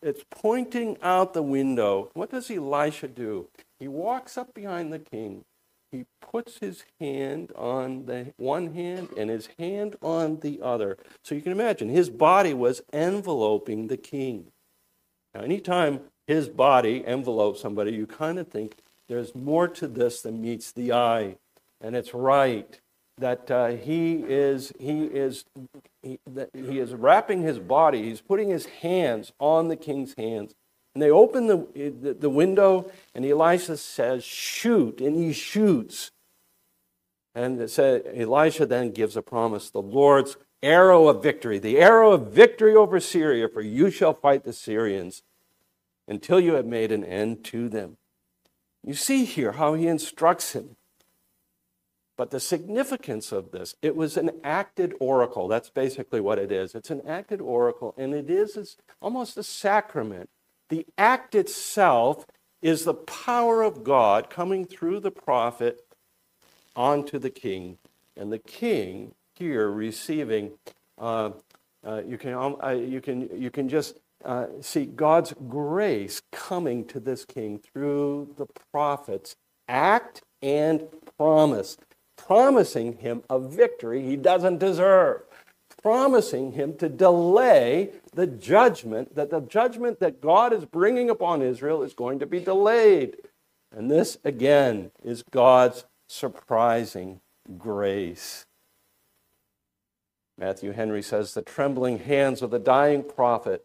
It's 0.00 0.24
pointing 0.30 0.96
out 1.02 1.34
the 1.34 1.42
window. 1.42 2.10
What 2.14 2.30
does 2.30 2.50
Elisha 2.50 3.08
do? 3.08 3.48
He 3.78 3.88
walks 3.88 4.38
up 4.38 4.54
behind 4.54 4.92
the 4.92 4.98
king. 4.98 5.44
He 5.90 6.04
puts 6.20 6.58
his 6.58 6.84
hand 7.00 7.50
on 7.56 8.06
the 8.06 8.32
one 8.36 8.74
hand 8.74 9.08
and 9.16 9.30
his 9.30 9.48
hand 9.58 9.96
on 10.02 10.40
the 10.40 10.60
other. 10.62 10.98
So 11.22 11.34
you 11.34 11.40
can 11.40 11.52
imagine 11.52 11.88
his 11.88 12.10
body 12.10 12.52
was 12.52 12.82
enveloping 12.92 13.86
the 13.86 13.96
king. 13.96 14.52
Now, 15.34 15.40
anytime 15.40 16.00
his 16.26 16.48
body 16.48 17.04
envelopes 17.06 17.60
somebody, 17.60 17.92
you 17.92 18.06
kind 18.06 18.38
of 18.38 18.48
think 18.48 18.76
there's 19.08 19.34
more 19.34 19.66
to 19.68 19.88
this 19.88 20.20
than 20.20 20.42
meets 20.42 20.70
the 20.70 20.92
eye. 20.92 21.36
And 21.80 21.96
it's 21.96 22.12
right 22.12 22.78
that 23.16 23.50
uh, 23.50 23.68
he 23.68 24.24
is, 24.26 24.72
he, 24.78 25.04
is, 25.04 25.44
he, 26.08 26.78
is 26.78 26.94
wrapping 26.94 27.42
his 27.42 27.58
body, 27.58 28.04
he's 28.04 28.20
putting 28.20 28.48
his 28.48 28.66
hands 28.66 29.32
on 29.38 29.68
the 29.68 29.76
king's 29.76 30.14
hands. 30.16 30.54
And 30.94 31.02
they 31.02 31.10
open 31.10 31.46
the, 31.46 31.66
the, 31.74 32.14
the 32.14 32.30
window, 32.30 32.90
and 33.14 33.24
Elisha 33.24 33.76
says, 33.76 34.24
Shoot, 34.24 35.00
and 35.00 35.16
he 35.16 35.32
shoots. 35.32 36.10
And 37.34 37.60
it 37.60 37.70
said, 37.70 38.02
Elisha 38.14 38.66
then 38.66 38.90
gives 38.90 39.16
a 39.16 39.22
promise 39.22 39.70
the 39.70 39.82
Lord's 39.82 40.36
arrow 40.62 41.08
of 41.08 41.22
victory, 41.22 41.58
the 41.58 41.78
arrow 41.78 42.12
of 42.12 42.32
victory 42.32 42.74
over 42.74 42.98
Syria, 42.98 43.48
for 43.48 43.60
you 43.60 43.90
shall 43.90 44.14
fight 44.14 44.44
the 44.44 44.52
Syrians 44.52 45.22
until 46.08 46.40
you 46.40 46.54
have 46.54 46.66
made 46.66 46.90
an 46.90 47.04
end 47.04 47.44
to 47.44 47.68
them. 47.68 47.96
You 48.82 48.94
see 48.94 49.24
here 49.24 49.52
how 49.52 49.74
he 49.74 49.86
instructs 49.86 50.52
him. 50.52 50.76
But 52.18 52.32
the 52.32 52.40
significance 52.40 53.30
of 53.30 53.52
this, 53.52 53.76
it 53.80 53.94
was 53.94 54.16
an 54.16 54.32
acted 54.42 54.92
oracle. 54.98 55.46
That's 55.46 55.70
basically 55.70 56.20
what 56.20 56.40
it 56.40 56.50
is. 56.50 56.74
It's 56.74 56.90
an 56.90 57.00
acted 57.06 57.40
oracle, 57.40 57.94
and 57.96 58.12
it 58.12 58.28
is 58.28 58.76
almost 59.00 59.38
a 59.38 59.44
sacrament. 59.44 60.28
The 60.68 60.84
act 60.98 61.36
itself 61.36 62.26
is 62.60 62.84
the 62.84 62.94
power 62.94 63.62
of 63.62 63.84
God 63.84 64.30
coming 64.30 64.66
through 64.66 64.98
the 64.98 65.12
prophet 65.12 65.86
onto 66.74 67.20
the 67.20 67.30
king, 67.30 67.78
and 68.16 68.32
the 68.32 68.40
king 68.40 69.14
here 69.34 69.70
receiving. 69.70 70.50
Uh, 70.98 71.30
uh, 71.86 72.02
you 72.04 72.18
can 72.18 72.34
uh, 72.34 72.70
you 72.70 73.00
can 73.00 73.30
you 73.40 73.50
can 73.50 73.68
just 73.68 74.00
uh, 74.24 74.46
see 74.60 74.86
God's 74.86 75.34
grace 75.48 76.20
coming 76.32 76.84
to 76.86 76.98
this 76.98 77.24
king 77.24 77.60
through 77.60 78.34
the 78.36 78.46
prophet's 78.72 79.36
act 79.68 80.22
and 80.42 80.86
promise, 81.16 81.76
promising 82.28 82.98
him 82.98 83.22
a 83.30 83.38
victory 83.38 84.04
he 84.04 84.14
doesn't 84.14 84.58
deserve, 84.58 85.22
promising 85.82 86.52
him 86.52 86.76
to 86.76 86.86
delay 86.86 87.90
the 88.12 88.26
judgment, 88.26 89.14
that 89.14 89.30
the 89.30 89.40
judgment 89.40 89.98
that 89.98 90.20
God 90.20 90.52
is 90.52 90.66
bringing 90.66 91.08
upon 91.08 91.40
Israel 91.40 91.82
is 91.82 91.94
going 91.94 92.18
to 92.18 92.26
be 92.26 92.38
delayed. 92.38 93.16
And 93.74 93.90
this, 93.90 94.18
again, 94.24 94.90
is 95.02 95.24
God's 95.30 95.86
surprising 96.06 97.20
grace. 97.56 98.44
Matthew 100.36 100.72
Henry 100.72 101.02
says 101.02 101.32
the 101.32 101.40
trembling 101.40 102.00
hands 102.00 102.42
of 102.42 102.50
the 102.50 102.58
dying 102.58 103.02
prophet 103.02 103.64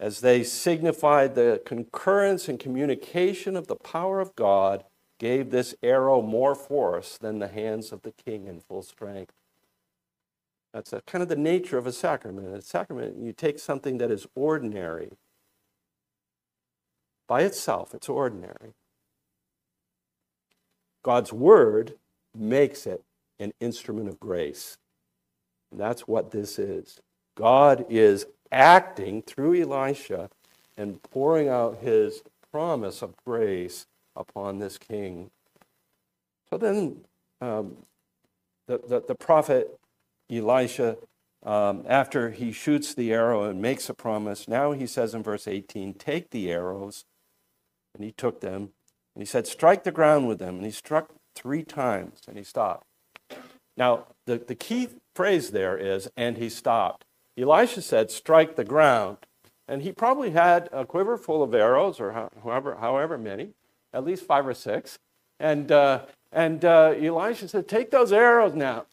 as 0.00 0.20
they 0.20 0.42
signified 0.42 1.36
the 1.36 1.62
concurrence 1.64 2.48
and 2.48 2.58
communication 2.58 3.56
of 3.56 3.68
the 3.68 3.76
power 3.76 4.18
of 4.18 4.34
God, 4.34 4.84
gave 5.18 5.50
this 5.50 5.74
arrow 5.82 6.20
more 6.20 6.54
force 6.54 7.18
than 7.18 7.38
the 7.38 7.48
hands 7.48 7.92
of 7.92 8.02
the 8.02 8.12
king 8.12 8.46
in 8.46 8.60
full 8.60 8.82
strength. 8.82 9.32
That's 10.72 10.92
a, 10.92 11.00
kind 11.02 11.22
of 11.22 11.28
the 11.28 11.36
nature 11.36 11.78
of 11.78 11.86
a 11.86 11.92
sacrament. 11.92 12.54
A 12.54 12.60
sacrament, 12.60 13.16
you 13.18 13.32
take 13.32 13.58
something 13.58 13.98
that 13.98 14.10
is 14.10 14.26
ordinary. 14.34 15.12
By 17.28 17.42
itself, 17.42 17.94
it's 17.94 18.08
ordinary. 18.08 18.74
God's 21.04 21.32
word 21.32 21.94
makes 22.36 22.86
it 22.86 23.02
an 23.38 23.52
instrument 23.60 24.08
of 24.08 24.18
grace. 24.18 24.78
And 25.70 25.80
that's 25.80 26.08
what 26.08 26.32
this 26.32 26.58
is. 26.58 27.00
God 27.36 27.86
is 27.88 28.26
acting 28.50 29.22
through 29.22 29.60
Elisha 29.60 30.30
and 30.76 31.02
pouring 31.02 31.48
out 31.48 31.78
his 31.82 32.22
promise 32.50 33.02
of 33.02 33.14
grace 33.24 33.86
upon 34.16 34.58
this 34.58 34.78
king. 34.78 35.30
So 36.50 36.58
then 36.58 36.98
um, 37.40 37.76
the, 38.66 38.80
the, 38.86 39.02
the, 39.08 39.14
prophet 39.14 39.78
Elisha, 40.30 40.96
um, 41.44 41.84
after 41.88 42.30
he 42.30 42.52
shoots 42.52 42.94
the 42.94 43.12
arrow 43.12 43.44
and 43.44 43.60
makes 43.60 43.88
a 43.88 43.94
promise, 43.94 44.46
now 44.48 44.72
he 44.72 44.86
says 44.86 45.14
in 45.14 45.22
verse 45.22 45.48
18, 45.48 45.94
Take 45.94 46.30
the 46.30 46.50
arrows. 46.50 47.04
And 47.94 48.04
he 48.04 48.12
took 48.12 48.40
them. 48.40 48.70
And 49.14 49.22
he 49.22 49.24
said, 49.24 49.46
Strike 49.46 49.84
the 49.84 49.92
ground 49.92 50.26
with 50.28 50.38
them. 50.38 50.56
And 50.56 50.64
he 50.64 50.70
struck 50.70 51.10
three 51.34 51.62
times 51.62 52.22
and 52.26 52.36
he 52.36 52.44
stopped. 52.44 52.86
Now, 53.76 54.06
the, 54.26 54.38
the 54.38 54.54
key 54.54 54.88
phrase 55.14 55.50
there 55.50 55.76
is, 55.76 56.08
and 56.16 56.38
he 56.38 56.48
stopped. 56.48 57.04
Elisha 57.36 57.82
said, 57.82 58.10
Strike 58.10 58.56
the 58.56 58.64
ground. 58.64 59.18
And 59.66 59.82
he 59.82 59.92
probably 59.92 60.30
had 60.30 60.68
a 60.72 60.84
quiver 60.84 61.16
full 61.16 61.42
of 61.42 61.54
arrows, 61.54 61.98
or 61.98 62.30
however, 62.42 62.76
however 62.80 63.16
many, 63.16 63.50
at 63.94 64.04
least 64.04 64.26
five 64.26 64.46
or 64.46 64.54
six. 64.54 64.98
And, 65.40 65.72
uh, 65.72 66.02
and 66.32 66.64
uh, 66.64 66.94
Elisha 67.00 67.48
said, 67.48 67.68
Take 67.68 67.90
those 67.90 68.12
arrows 68.12 68.54
now. 68.54 68.86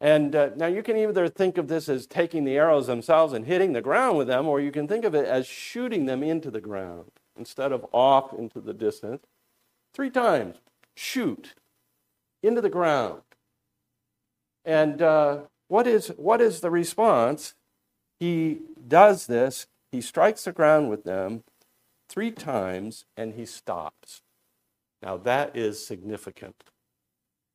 And 0.00 0.34
uh, 0.34 0.50
now 0.56 0.66
you 0.66 0.82
can 0.82 0.96
either 0.96 1.28
think 1.28 1.58
of 1.58 1.68
this 1.68 1.88
as 1.88 2.06
taking 2.06 2.44
the 2.44 2.56
arrows 2.56 2.86
themselves 2.86 3.32
and 3.32 3.46
hitting 3.46 3.72
the 3.72 3.82
ground 3.82 4.16
with 4.16 4.28
them, 4.28 4.46
or 4.46 4.60
you 4.60 4.72
can 4.72 4.88
think 4.88 5.04
of 5.04 5.14
it 5.14 5.26
as 5.26 5.46
shooting 5.46 6.06
them 6.06 6.22
into 6.22 6.50
the 6.50 6.60
ground 6.60 7.10
instead 7.36 7.72
of 7.72 7.86
off 7.92 8.32
into 8.32 8.60
the 8.60 8.72
distance. 8.72 9.24
Three 9.92 10.10
times, 10.10 10.56
shoot 10.96 11.54
into 12.42 12.60
the 12.60 12.70
ground. 12.70 13.20
And 14.64 15.02
uh, 15.02 15.38
what, 15.68 15.86
is, 15.86 16.08
what 16.16 16.40
is 16.40 16.60
the 16.60 16.70
response? 16.70 17.54
He 18.18 18.58
does 18.86 19.26
this, 19.26 19.66
he 19.92 20.00
strikes 20.00 20.44
the 20.44 20.52
ground 20.52 20.88
with 20.88 21.04
them 21.04 21.42
three 22.10 22.32
times, 22.32 23.04
and 23.16 23.34
he 23.34 23.46
stops. 23.46 24.20
Now, 25.02 25.16
that 25.18 25.56
is 25.56 25.84
significant. 25.86 26.56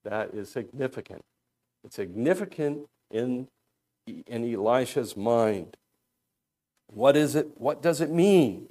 That 0.04 0.34
is 0.34 0.50
significant. 0.50 1.24
It's 1.84 1.96
significant 1.96 2.88
in, 3.12 3.50
in 4.08 4.52
Elisha's 4.52 5.15
mind. 5.15 5.78
What 6.88 7.15
is 7.18 7.36
it? 7.36 7.50
What 7.56 7.82
does 7.82 8.02
it 8.02 8.10
mean? 8.10 8.70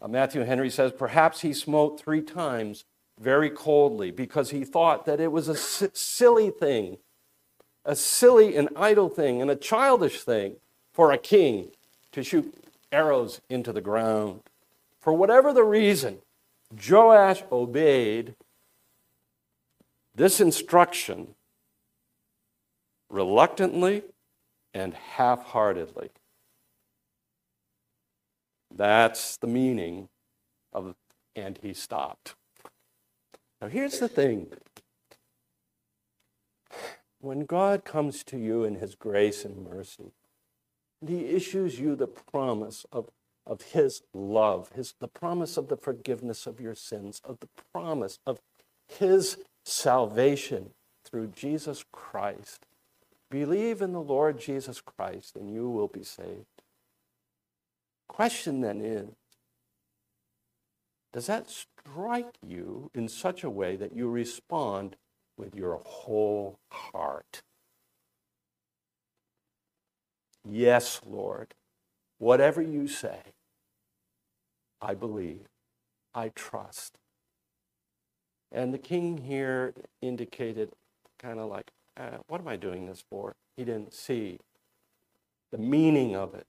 Uh, 0.00 0.08
Matthew 0.08 0.42
Henry 0.42 0.70
says, 0.70 0.92
perhaps 0.92 1.40
he 1.40 1.52
smote 1.52 1.98
three 1.98 2.20
times 2.22 2.84
very 3.18 3.48
coldly 3.48 4.10
because 4.10 4.50
he 4.50 4.64
thought 4.64 5.06
that 5.06 5.20
it 5.20 5.32
was 5.32 5.48
a 5.48 5.52
s- 5.52 5.88
silly 5.94 6.50
thing, 6.50 6.98
a 7.84 7.96
silly 7.96 8.56
and 8.56 8.68
idle 8.76 9.08
thing, 9.08 9.40
and 9.40 9.50
a 9.50 9.56
childish 9.56 10.20
thing 10.20 10.56
for 10.92 11.12
a 11.12 11.18
king 11.18 11.70
to 12.12 12.22
shoot 12.22 12.54
arrows 12.92 13.40
into 13.48 13.72
the 13.72 13.80
ground. 13.80 14.40
For 15.06 15.12
whatever 15.12 15.52
the 15.52 15.62
reason, 15.62 16.18
Joash 16.74 17.44
obeyed 17.52 18.34
this 20.16 20.40
instruction 20.40 21.36
reluctantly 23.08 24.02
and 24.74 24.94
half 24.94 25.44
heartedly. 25.44 26.10
That's 28.74 29.36
the 29.36 29.46
meaning 29.46 30.08
of, 30.72 30.96
and 31.36 31.56
he 31.62 31.72
stopped. 31.72 32.34
Now, 33.62 33.68
here's 33.68 34.00
the 34.00 34.08
thing 34.08 34.48
when 37.20 37.46
God 37.46 37.84
comes 37.84 38.24
to 38.24 38.36
you 38.36 38.64
in 38.64 38.74
his 38.74 38.96
grace 38.96 39.44
and 39.44 39.68
mercy, 39.70 40.10
and 41.00 41.08
he 41.08 41.26
issues 41.26 41.78
you 41.78 41.94
the 41.94 42.08
promise 42.08 42.84
of, 42.90 43.08
of 43.46 43.62
his 43.62 44.02
love, 44.12 44.70
his, 44.74 44.94
the 45.00 45.08
promise 45.08 45.56
of 45.56 45.68
the 45.68 45.76
forgiveness 45.76 46.46
of 46.46 46.60
your 46.60 46.74
sins, 46.74 47.20
of 47.24 47.38
the 47.40 47.48
promise 47.72 48.18
of 48.26 48.40
his 48.88 49.38
salvation 49.64 50.70
through 51.04 51.28
Jesus 51.28 51.84
Christ. 51.92 52.66
Believe 53.30 53.82
in 53.82 53.92
the 53.92 54.00
Lord 54.00 54.40
Jesus 54.40 54.80
Christ 54.80 55.36
and 55.36 55.52
you 55.52 55.68
will 55.68 55.88
be 55.88 56.02
saved. 56.02 56.46
Question 58.08 58.60
then 58.60 58.80
is 58.80 59.08
Does 61.12 61.26
that 61.26 61.50
strike 61.50 62.36
you 62.46 62.90
in 62.94 63.08
such 63.08 63.44
a 63.44 63.50
way 63.50 63.76
that 63.76 63.94
you 63.94 64.08
respond 64.08 64.96
with 65.36 65.54
your 65.54 65.80
whole 65.84 66.58
heart? 66.70 67.42
Yes, 70.48 71.00
Lord. 71.04 71.54
Whatever 72.18 72.62
you 72.62 72.88
say, 72.88 73.18
I 74.80 74.94
believe, 74.94 75.46
I 76.14 76.30
trust. 76.30 76.98
And 78.52 78.72
the 78.72 78.78
king 78.78 79.18
here 79.18 79.74
indicated 80.00 80.70
kind 81.18 81.38
of 81.38 81.50
like, 81.50 81.70
uh, 81.96 82.18
what 82.28 82.40
am 82.40 82.48
I 82.48 82.56
doing 82.56 82.86
this 82.86 83.02
for? 83.10 83.34
He 83.56 83.64
didn't 83.64 83.94
see 83.94 84.38
the 85.50 85.58
meaning 85.58 86.14
of 86.14 86.34
it. 86.34 86.46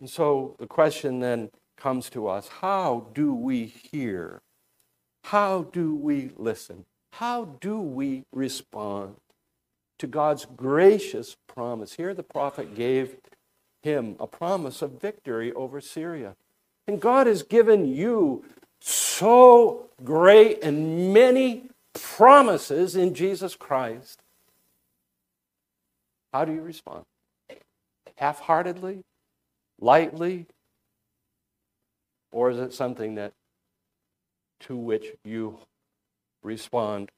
And 0.00 0.10
so 0.10 0.56
the 0.58 0.66
question 0.66 1.20
then 1.20 1.50
comes 1.76 2.10
to 2.10 2.28
us 2.28 2.48
how 2.60 3.08
do 3.14 3.34
we 3.34 3.66
hear? 3.66 4.42
How 5.24 5.64
do 5.64 5.94
we 5.94 6.30
listen? 6.36 6.84
How 7.12 7.56
do 7.60 7.80
we 7.80 8.24
respond 8.32 9.16
to 9.98 10.06
God's 10.06 10.44
gracious 10.44 11.36
promise? 11.46 11.94
Here, 11.94 12.14
the 12.14 12.22
prophet 12.22 12.74
gave 12.74 13.16
him 13.82 14.16
a 14.20 14.26
promise 14.26 14.82
of 14.82 15.00
victory 15.00 15.52
over 15.52 15.80
Syria. 15.80 16.36
And 16.86 17.00
God 17.00 17.26
has 17.26 17.42
given 17.42 17.86
you 17.86 18.44
so 18.80 19.88
great 20.04 20.62
and 20.62 21.12
many 21.12 21.64
promises 21.94 22.94
in 22.94 23.14
Jesus 23.14 23.56
Christ. 23.56 24.20
How 26.32 26.44
do 26.44 26.52
you 26.52 26.60
respond? 26.60 27.04
Half 28.16 28.40
heartedly? 28.40 29.02
lightly? 29.80 30.46
Or 32.32 32.50
is 32.50 32.58
it 32.58 32.72
something 32.72 33.14
that 33.14 33.32
to 34.60 34.76
which 34.76 35.06
you 35.24 35.58
respond 36.42 37.10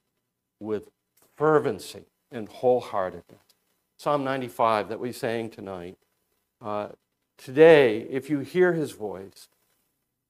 with 0.60 0.88
fervency 1.36 2.04
and 2.30 2.48
wholeheartedness? 2.48 3.54
Psalm 3.98 4.22
95 4.24 4.88
that 4.88 5.00
we 5.00 5.12
sang 5.12 5.50
tonight. 5.50 5.96
Uh, 6.60 6.88
today, 7.36 8.00
if 8.10 8.30
you 8.30 8.40
hear 8.40 8.72
his 8.72 8.92
voice, 8.92 9.48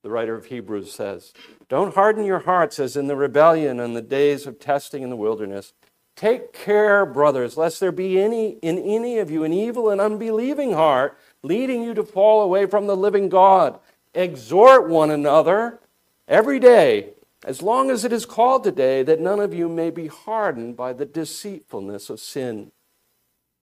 the 0.03 0.11
writer 0.11 0.35
of 0.35 0.47
Hebrews 0.47 0.93
says, 0.93 1.33
Don't 1.69 1.95
harden 1.95 2.25
your 2.25 2.41
hearts 2.41 2.79
as 2.79 2.97
in 2.97 3.09
the 3.09 3.17
rebellion 3.17 3.81
and 3.81 3.97
the 3.97 4.03
days 4.03 4.47
of 4.47 4.59
testing 4.59 5.03
in 5.03 5.11
the 5.11 5.17
wilderness. 5.17 5.73
Take 6.17 6.53
care, 6.53 7.07
brothers, 7.07 7.57
lest 7.57 7.79
there 7.79 7.93
be 7.93 8.21
any 8.21 8.59
in 8.63 8.79
any 8.79 9.19
of 9.19 9.31
you 9.31 9.45
an 9.45 9.53
evil 9.53 9.89
and 9.89 10.01
unbelieving 10.01 10.73
heart 10.73 11.17
leading 11.43 11.83
you 11.83 11.95
to 11.95 12.03
fall 12.03 12.43
away 12.43 12.67
from 12.67 12.87
the 12.87 12.97
living 12.97 13.29
God. 13.29 13.79
Exhort 14.15 14.89
one 14.89 15.11
another 15.11 15.79
every 16.27 16.59
day, 16.59 17.11
as 17.45 17.63
long 17.63 17.91
as 17.91 18.05
it 18.05 18.13
is 18.13 18.27
called 18.27 18.65
today, 18.65 19.03
that 19.05 19.21
none 19.21 19.39
of 19.39 19.55
you 19.55 19.69
may 19.69 19.91
be 19.91 20.09
hardened 20.09 20.77
by 20.77 20.93
the 20.93 21.07
deceitfulness 21.07 22.11
of 22.11 22.19
sin. 22.19 22.73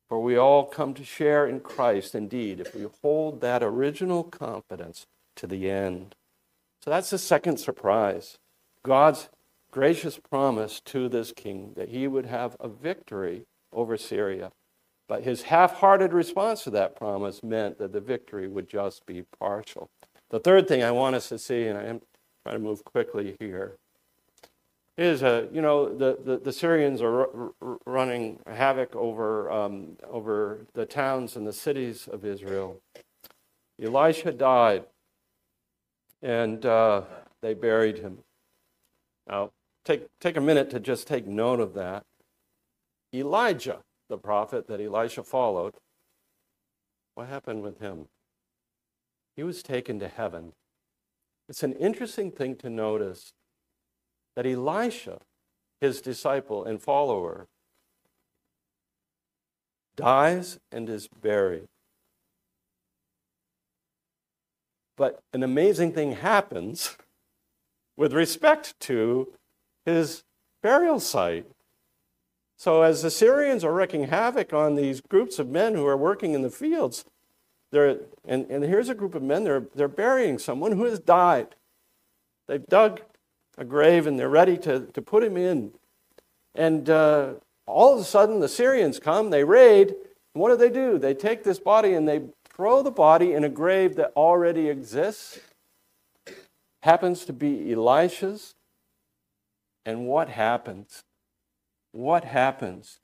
For 0.08 0.22
we 0.22 0.36
all 0.36 0.64
come 0.64 0.94
to 0.94 1.04
share 1.04 1.46
in 1.46 1.60
Christ, 1.60 2.14
indeed, 2.14 2.60
if 2.60 2.74
we 2.74 2.86
hold 3.02 3.40
that 3.40 3.62
original 3.62 4.22
confidence 4.24 5.06
to 5.36 5.46
the 5.46 5.70
end. 5.70 6.14
So 6.86 6.92
that's 6.92 7.10
the 7.10 7.18
second 7.18 7.56
surprise. 7.56 8.38
God's 8.84 9.28
gracious 9.72 10.20
promise 10.20 10.78
to 10.84 11.08
this 11.08 11.32
king 11.32 11.72
that 11.74 11.88
he 11.88 12.06
would 12.06 12.26
have 12.26 12.56
a 12.60 12.68
victory 12.68 13.42
over 13.72 13.96
Syria. 13.96 14.52
But 15.08 15.24
his 15.24 15.42
half 15.42 15.74
hearted 15.74 16.12
response 16.12 16.62
to 16.62 16.70
that 16.70 16.94
promise 16.94 17.42
meant 17.42 17.78
that 17.78 17.92
the 17.92 18.00
victory 18.00 18.46
would 18.46 18.68
just 18.68 19.04
be 19.04 19.24
partial. 19.36 19.90
The 20.30 20.38
third 20.38 20.68
thing 20.68 20.84
I 20.84 20.92
want 20.92 21.16
us 21.16 21.28
to 21.30 21.40
see, 21.40 21.66
and 21.66 21.76
I 21.76 21.86
am 21.86 22.02
trying 22.44 22.56
to 22.56 22.62
move 22.62 22.84
quickly 22.84 23.34
here, 23.40 23.78
is 24.96 25.24
uh, 25.24 25.46
you 25.52 25.60
know 25.60 25.92
the, 25.92 26.18
the, 26.24 26.38
the 26.38 26.52
Syrians 26.52 27.02
are 27.02 27.52
r- 27.60 27.78
running 27.84 28.38
havoc 28.46 28.94
over 28.94 29.50
um, 29.50 29.96
over 30.08 30.66
the 30.74 30.86
towns 30.86 31.36
and 31.36 31.46
the 31.46 31.52
cities 31.52 32.08
of 32.10 32.24
Israel. 32.24 32.80
Elisha 33.80 34.32
died, 34.32 34.84
and 36.26 36.66
uh, 36.66 37.02
they 37.40 37.54
buried 37.54 37.98
him. 37.98 38.18
Now, 39.28 39.52
take 39.84 40.06
take 40.20 40.36
a 40.36 40.40
minute 40.40 40.70
to 40.70 40.80
just 40.80 41.06
take 41.06 41.24
note 41.24 41.60
of 41.60 41.74
that. 41.74 42.02
Elijah 43.14 43.78
the 44.08 44.18
prophet 44.18 44.66
that 44.66 44.80
Elisha 44.80 45.22
followed, 45.22 45.74
what 47.14 47.28
happened 47.28 47.62
with 47.62 47.78
him? 47.78 48.06
He 49.36 49.42
was 49.44 49.62
taken 49.62 50.00
to 50.00 50.08
heaven. 50.08 50.52
It's 51.48 51.62
an 51.62 51.74
interesting 51.74 52.32
thing 52.32 52.56
to 52.56 52.70
notice 52.70 53.32
that 54.34 54.46
Elisha, 54.46 55.18
his 55.80 56.00
disciple 56.00 56.64
and 56.64 56.82
follower, 56.82 57.46
dies 59.96 60.58
and 60.72 60.88
is 60.88 61.08
buried. 61.08 61.68
But 64.96 65.20
an 65.32 65.42
amazing 65.42 65.92
thing 65.92 66.12
happens 66.12 66.96
with 67.96 68.12
respect 68.12 68.78
to 68.80 69.28
his 69.84 70.24
burial 70.62 71.00
site. 71.00 71.46
So, 72.58 72.82
as 72.82 73.02
the 73.02 73.10
Syrians 73.10 73.64
are 73.64 73.72
wreaking 73.72 74.04
havoc 74.04 74.54
on 74.54 74.76
these 74.76 75.02
groups 75.02 75.38
of 75.38 75.48
men 75.48 75.74
who 75.74 75.86
are 75.86 75.96
working 75.96 76.32
in 76.32 76.40
the 76.40 76.50
fields, 76.50 77.04
they're, 77.70 77.98
and, 78.24 78.50
and 78.50 78.64
here's 78.64 78.88
a 78.88 78.94
group 78.94 79.14
of 79.14 79.22
men, 79.22 79.44
they're, 79.44 79.66
they're 79.74 79.88
burying 79.88 80.38
someone 80.38 80.72
who 80.72 80.84
has 80.84 80.98
died. 80.98 81.54
They've 82.48 82.64
dug 82.66 83.02
a 83.58 83.64
grave 83.64 84.06
and 84.06 84.18
they're 84.18 84.28
ready 84.28 84.56
to, 84.58 84.86
to 84.86 85.02
put 85.02 85.22
him 85.22 85.36
in. 85.36 85.72
And 86.54 86.88
uh, 86.88 87.34
all 87.66 87.94
of 87.94 88.00
a 88.00 88.04
sudden, 88.04 88.40
the 88.40 88.48
Syrians 88.48 88.98
come, 88.98 89.28
they 89.30 89.44
raid. 89.44 89.94
What 90.32 90.50
do 90.50 90.56
they 90.56 90.70
do? 90.70 90.98
They 90.98 91.14
take 91.14 91.44
this 91.44 91.58
body 91.58 91.92
and 91.92 92.08
they 92.08 92.22
throw 92.56 92.82
the 92.82 92.90
body 92.90 93.34
in 93.34 93.44
a 93.44 93.50
grave 93.50 93.96
that 93.96 94.12
already 94.16 94.68
exists. 94.68 95.38
Happens 96.82 97.24
to 97.26 97.32
be 97.32 97.72
Elisha's. 97.72 98.54
And 99.84 100.06
what 100.06 100.30
happens? 100.30 101.04
What 101.92 102.24
happens? 102.24 102.98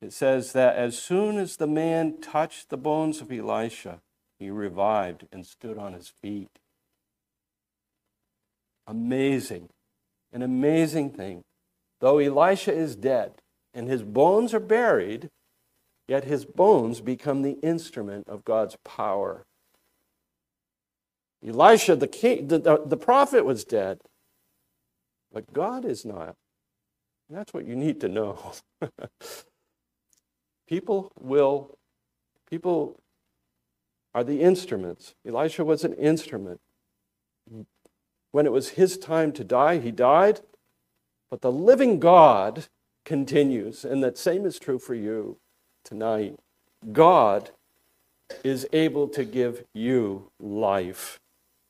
It 0.00 0.12
says 0.12 0.52
that 0.52 0.76
as 0.76 0.98
soon 0.98 1.38
as 1.38 1.56
the 1.56 1.66
man 1.66 2.20
touched 2.20 2.70
the 2.70 2.76
bones 2.76 3.20
of 3.20 3.32
Elisha, 3.32 4.00
he 4.38 4.50
revived 4.50 5.26
and 5.32 5.46
stood 5.46 5.78
on 5.78 5.92
his 5.92 6.08
feet. 6.08 6.58
Amazing. 8.86 9.68
An 10.32 10.42
amazing 10.42 11.10
thing. 11.10 11.42
Though 12.00 12.18
Elisha 12.18 12.72
is 12.72 12.96
dead 12.96 13.34
and 13.72 13.88
his 13.88 14.02
bones 14.02 14.52
are 14.54 14.60
buried, 14.60 15.30
yet 16.08 16.24
his 16.24 16.44
bones 16.44 17.00
become 17.00 17.42
the 17.42 17.58
instrument 17.62 18.28
of 18.28 18.44
God's 18.44 18.76
power. 18.84 19.44
Elisha, 21.46 21.96
the, 21.96 22.08
king, 22.08 22.48
the, 22.48 22.58
the, 22.58 22.82
the 22.84 22.96
prophet, 22.96 23.44
was 23.44 23.64
dead, 23.64 24.00
but 25.32 25.52
God 25.52 25.84
is 25.84 26.04
not. 26.04 26.36
And 27.28 27.38
that's 27.38 27.52
what 27.52 27.66
you 27.66 27.74
need 27.74 28.00
to 28.00 28.08
know. 28.08 28.52
people 30.68 31.12
will, 31.18 31.78
people 32.48 33.00
are 34.14 34.24
the 34.24 34.40
instruments. 34.40 35.14
Elisha 35.26 35.64
was 35.64 35.84
an 35.84 35.94
instrument. 35.94 36.60
When 38.30 38.46
it 38.46 38.52
was 38.52 38.70
his 38.70 38.98
time 38.98 39.32
to 39.32 39.44
die, 39.44 39.78
he 39.78 39.90
died. 39.90 40.40
But 41.30 41.40
the 41.40 41.52
living 41.52 41.98
God 41.98 42.66
continues, 43.04 43.84
and 43.84 44.02
that 44.04 44.18
same 44.18 44.44
is 44.44 44.58
true 44.58 44.78
for 44.78 44.94
you 44.94 45.38
tonight. 45.84 46.38
God 46.92 47.50
is 48.44 48.66
able 48.72 49.08
to 49.08 49.24
give 49.24 49.64
you 49.74 50.30
life. 50.40 51.20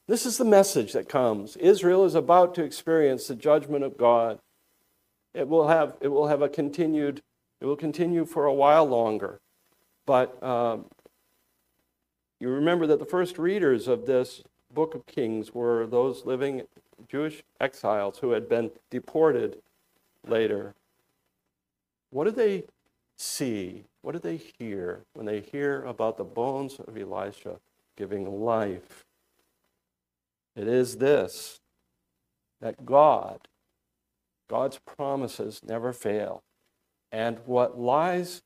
This 0.09 0.27
is 0.27 0.39
the 0.39 0.45
message 0.45 0.93
that 0.93 1.09
comes. 1.09 1.57
Israel 1.57 2.05
is 2.05 2.15
about 2.15 2.55
to 2.57 2.65
experience 2.65 3.27
the 3.27 3.35
judgment 3.35 3.85
of 3.85 3.97
God. 3.97 4.39
It 5.35 5.49
will 5.49 5.69
have, 5.69 5.97
it 6.01 6.09
will 6.09 6.29
have 6.29 6.43
a 6.43 6.49
continued, 6.49 7.23
it 7.61 7.67
will 7.67 7.77
continue 7.77 8.25
for 8.25 8.45
a 8.45 8.53
while 8.53 8.85
longer. 8.85 9.41
But 10.05 10.43
um, 10.43 10.87
you 12.41 12.49
remember 12.49 12.87
that 12.89 12.99
the 12.99 13.05
first 13.05 13.39
readers 13.39 13.87
of 13.87 14.07
this 14.07 14.43
book 14.75 14.95
of 14.95 15.07
Kings 15.07 15.55
were 15.55 15.87
those 15.87 16.27
living 16.27 16.63
Jewish 17.09 17.43
exiles 17.61 18.19
who 18.19 18.31
had 18.33 18.49
been 18.49 18.71
deported 18.91 19.59
later. 20.27 20.75
What 22.11 22.25
did 22.25 22.37
they 22.37 22.65
see? 23.17 23.85
What 24.03 24.13
do 24.13 24.19
they 24.19 24.37
hear 24.59 25.03
when 25.15 25.27
they 25.27 25.41
hear 25.41 25.85
about 25.85 26.17
the 26.17 26.25
bones 26.25 26.79
of 26.81 26.97
Elisha 26.97 27.59
giving 27.97 28.45
life? 28.45 29.05
It 30.55 30.69
is 30.69 30.97
this 30.97 31.61
that 32.61 32.85
God, 32.85 33.49
God's 34.49 34.79
promises 34.79 35.63
never 35.67 35.93
fail. 35.93 36.43
And 37.11 37.41
what 37.47 37.79
lies 37.79 38.43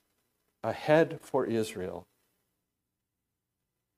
ahead 0.63 1.19
for 1.21 1.45
Israel 1.45 2.07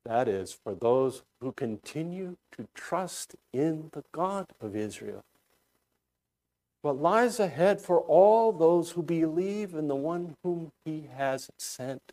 that 0.08 0.26
is, 0.26 0.52
for 0.52 0.74
those 0.74 1.22
who 1.40 1.52
continue 1.52 2.36
to 2.56 2.66
trust 2.74 3.36
in 3.52 3.90
the 3.92 4.04
God 4.10 4.46
of 4.58 4.74
Israel. 4.74 5.22
What 6.82 7.00
lies 7.00 7.40
ahead 7.40 7.80
for 7.80 8.00
all 8.00 8.52
those 8.52 8.92
who 8.92 9.02
believe 9.02 9.74
in 9.74 9.88
the 9.88 9.96
one 9.96 10.36
whom 10.42 10.70
he 10.84 11.08
has 11.16 11.50
sent, 11.58 12.12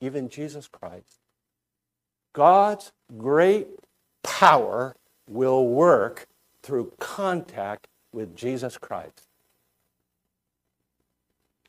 even 0.00 0.28
Jesus 0.28 0.66
Christ. 0.66 1.18
God's 2.32 2.92
great 3.16 3.68
power 4.22 4.94
will 5.28 5.68
work 5.68 6.26
through 6.62 6.92
contact 6.98 7.86
with 8.12 8.34
Jesus 8.34 8.78
Christ. 8.78 9.28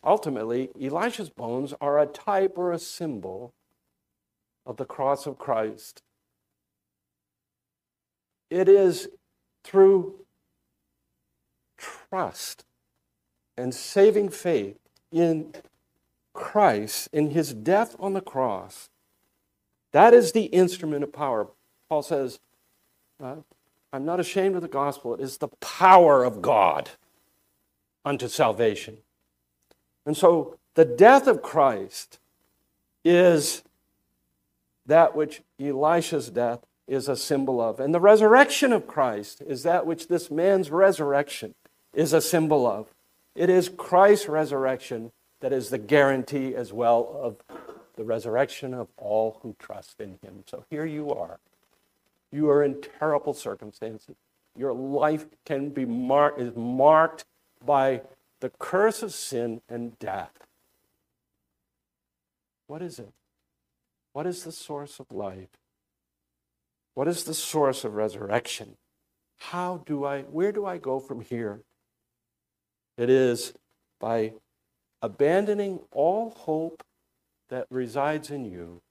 Ultimately, 0.04 0.70
Elisha's 0.82 1.30
bones 1.30 1.74
are 1.82 2.00
a 2.00 2.06
type 2.06 2.58
or 2.58 2.72
a 2.72 2.80
symbol 2.80 3.54
of 4.66 4.78
the 4.78 4.86
cross 4.86 5.26
of 5.26 5.38
Christ. 5.38 6.02
It 8.50 8.70
is 8.70 9.10
through 9.64 10.16
trust 11.80 12.66
and 13.58 13.74
saving 13.74 14.30
faith 14.30 14.78
in 15.12 15.54
Christ, 16.34 17.10
in 17.12 17.32
his 17.32 17.54
death 17.54 17.96
on 18.00 18.14
the 18.14 18.22
cross. 18.22 18.90
That 19.92 20.14
is 20.14 20.32
the 20.32 20.46
instrument 20.46 21.04
of 21.04 21.12
power. 21.12 21.48
Paul 21.90 22.04
says, 22.04 22.40
uh, 23.22 23.38
I'm 23.92 24.06
not 24.06 24.20
ashamed 24.20 24.56
of 24.56 24.62
the 24.62 24.68
gospel. 24.68 25.14
It 25.16 25.20
is 25.20 25.38
the 25.38 25.48
power 25.48 26.24
of 26.24 26.42
God 26.42 26.92
unto 28.06 28.28
salvation. 28.28 28.98
And 30.06 30.16
so 30.16 30.58
the 30.76 30.86
death 30.86 31.28
of 31.28 31.42
Christ 31.42 32.20
is 33.04 33.64
that 34.86 35.16
which 35.16 35.42
Elisha's 35.60 36.30
death 36.30 36.60
is 36.88 37.08
a 37.08 37.16
symbol 37.16 37.62
of. 37.62 37.80
And 37.80 37.94
the 37.94 38.00
resurrection 38.00 38.74
of 38.74 38.88
Christ 38.88 39.42
is 39.46 39.64
that 39.64 39.86
which 39.86 40.08
this 40.08 40.32
man's 40.32 40.72
resurrection 40.72 41.54
is 41.94 42.14
a 42.14 42.22
symbol 42.22 42.68
of. 42.68 42.88
It 43.36 43.50
is 43.50 43.70
Christ's 43.70 44.28
resurrection 44.28 45.12
that 45.40 45.54
is 45.54 45.70
the 45.70 45.78
guarantee 45.78 46.56
as 46.56 46.74
well 46.74 47.20
of 47.22 47.38
the 47.96 48.04
resurrection 48.04 48.74
of 48.74 48.88
all 48.98 49.40
who 49.42 49.56
trust 49.60 50.00
in 50.00 50.20
him. 50.22 50.44
So 50.46 50.66
here 50.70 50.86
you 50.86 51.14
are. 51.14 51.40
You 52.32 52.50
are 52.50 52.64
in 52.64 52.82
terrible 53.00 53.34
circumstances. 53.34 54.16
Your 54.58 54.74
life 54.74 55.26
can 55.46 55.70
be 55.70 55.86
marked 55.86 56.40
is 56.40 56.56
marked 56.56 57.26
by 57.66 58.02
the 58.40 58.50
curse 58.50 59.04
of 59.04 59.14
sin 59.14 59.62
and 59.70 59.98
death. 60.00 60.32
What 62.68 62.82
is 62.82 63.00
it? 63.00 63.12
What 64.14 64.28
is 64.28 64.44
the 64.44 64.52
source 64.52 65.00
of 65.00 65.12
life? 65.12 65.50
What 66.94 67.08
is 67.08 67.24
the 67.24 67.34
source 67.34 67.84
of 67.84 67.96
resurrection? 67.96 68.76
How 69.38 69.82
do 69.86 70.04
I, 70.04 70.24
where 70.24 70.52
do 70.52 70.66
I 70.66 70.78
go 70.78 71.00
from 71.00 71.22
here? 71.22 71.62
It 73.00 73.10
is 73.10 73.54
by 73.98 74.34
abandoning 75.02 75.80
all 75.90 76.32
hope 76.32 76.84
that 77.48 77.66
resides 77.70 78.30
in 78.30 78.44
you 78.44 78.82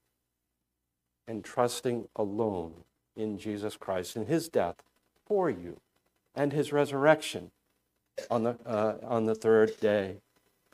and 1.27 1.45
trusting 1.45 2.07
alone 2.15 2.73
in 3.15 3.37
Jesus 3.37 3.77
Christ 3.77 4.15
and 4.15 4.27
his 4.27 4.49
death 4.49 4.77
for 5.27 5.47
you 5.47 5.77
and 6.33 6.51
his 6.51 6.73
resurrection 6.73 7.51
on 8.31 8.45
the, 8.45 8.57
uh, 8.65 8.95
on 9.03 9.25
the 9.25 9.35
third 9.35 9.79
day. 9.79 10.15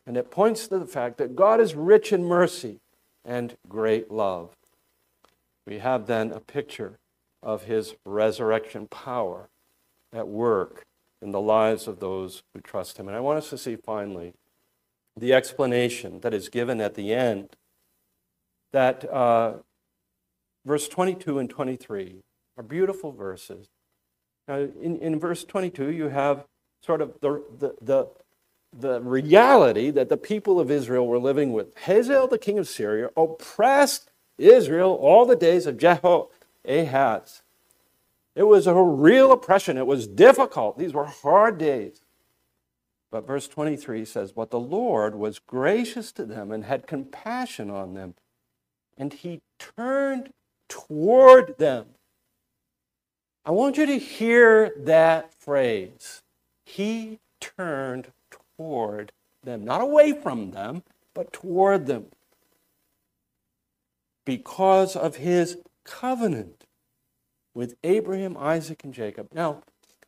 And 0.07 0.15
it 0.15 0.31
points 0.31 0.69
to 0.69 0.79
the 0.79 0.87
fact 0.87 1.17
that 1.17 1.35
God 1.35 1.59
is 1.59 1.75
rich 1.75 2.13
in 2.13 2.23
mercy 2.23 2.79
and 3.25 3.57
great 3.67 4.09
love. 4.09 4.55
We 5.67 5.79
have 5.79 6.07
then 6.07 6.31
a 6.31 6.39
picture 6.39 6.99
of 7.43 7.63
his 7.63 7.95
resurrection 8.05 8.87
power 8.87 9.49
at 10.13 10.29
work 10.29 10.85
in 11.25 11.31
the 11.31 11.41
lives 11.41 11.87
of 11.87 11.99
those 11.99 12.43
who 12.53 12.61
trust 12.61 12.97
him. 12.97 13.07
And 13.07 13.17
I 13.17 13.19
want 13.19 13.39
us 13.39 13.49
to 13.49 13.57
see 13.57 13.75
finally 13.75 14.33
the 15.17 15.33
explanation 15.33 16.19
that 16.21 16.33
is 16.33 16.47
given 16.49 16.79
at 16.79 16.93
the 16.93 17.13
end 17.13 17.55
that 18.71 19.11
uh, 19.11 19.55
verse 20.65 20.87
22 20.87 21.39
and 21.39 21.49
23 21.49 22.21
are 22.57 22.63
beautiful 22.63 23.11
verses. 23.11 23.67
Now, 24.47 24.57
in, 24.57 24.97
in 24.99 25.19
verse 25.19 25.43
22, 25.43 25.91
you 25.91 26.09
have 26.09 26.45
sort 26.83 27.01
of 27.01 27.19
the, 27.21 27.43
the, 27.57 27.75
the 27.81 28.07
the 28.77 28.99
reality 29.01 29.89
that 29.89 30.09
the 30.09 30.17
people 30.17 30.59
of 30.59 30.69
Israel 30.69 31.07
were 31.07 31.17
living 31.17 31.53
with. 31.53 31.75
Hazael, 31.85 32.27
the 32.27 32.37
king 32.37 32.59
of 32.59 32.67
Syria, 32.67 33.09
oppressed 33.15 34.11
Israel 34.37 34.97
all 34.99 35.25
the 35.25 35.35
days 35.35 35.65
of 35.65 35.77
Jehoahaz. 35.77 37.41
It 38.35 38.43
was 38.43 38.67
a 38.67 38.75
real 38.75 39.31
oppression. 39.31 39.77
It 39.77 39.87
was 39.87 40.07
difficult. 40.07 40.77
These 40.77 40.93
were 40.93 41.05
hard 41.05 41.57
days. 41.57 42.01
But 43.09 43.25
verse 43.25 43.47
23 43.47 44.03
says, 44.03 44.33
But 44.33 44.51
the 44.51 44.59
Lord 44.59 45.15
was 45.15 45.39
gracious 45.39 46.11
to 46.13 46.25
them 46.25 46.51
and 46.51 46.65
had 46.65 46.85
compassion 46.87 47.69
on 47.69 47.93
them. 47.93 48.15
and 48.97 49.13
he 49.13 49.41
turned 49.59 50.31
toward 50.69 51.57
them. 51.57 51.85
I 53.45 53.51
want 53.51 53.77
you 53.77 53.85
to 53.85 53.99
hear 53.99 54.73
that 54.77 55.33
phrase. 55.33 56.21
He 56.65 57.19
turned 57.39 58.11
toward 58.57 59.11
them, 59.43 59.63
not 59.63 59.81
away 59.81 60.13
from 60.13 60.51
them, 60.51 60.83
but 61.13 61.31
toward 61.31 61.85
them. 61.85 62.07
Because 64.25 64.95
of 64.95 65.17
his 65.17 65.57
covenant 65.83 66.64
with 67.55 67.75
Abraham, 67.83 68.37
Isaac, 68.37 68.83
and 68.83 68.93
Jacob. 68.93 69.29
Now, 69.33 69.63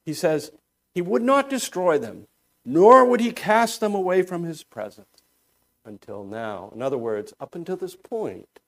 he 0.05 0.13
says, 0.13 0.51
he 0.93 1.01
would 1.01 1.23
not 1.23 1.49
destroy 1.49 1.97
them, 1.97 2.27
nor 2.63 3.05
would 3.05 3.21
he 3.21 3.31
cast 3.31 3.79
them 3.79 3.95
away 3.95 4.21
from 4.21 4.43
his 4.43 4.63
presence 4.63 5.07
until 5.85 6.23
now. 6.23 6.71
In 6.75 6.81
other 6.81 6.97
words, 6.97 7.33
up 7.39 7.55
until 7.55 7.77
this 7.77 7.95
point, 7.95 8.59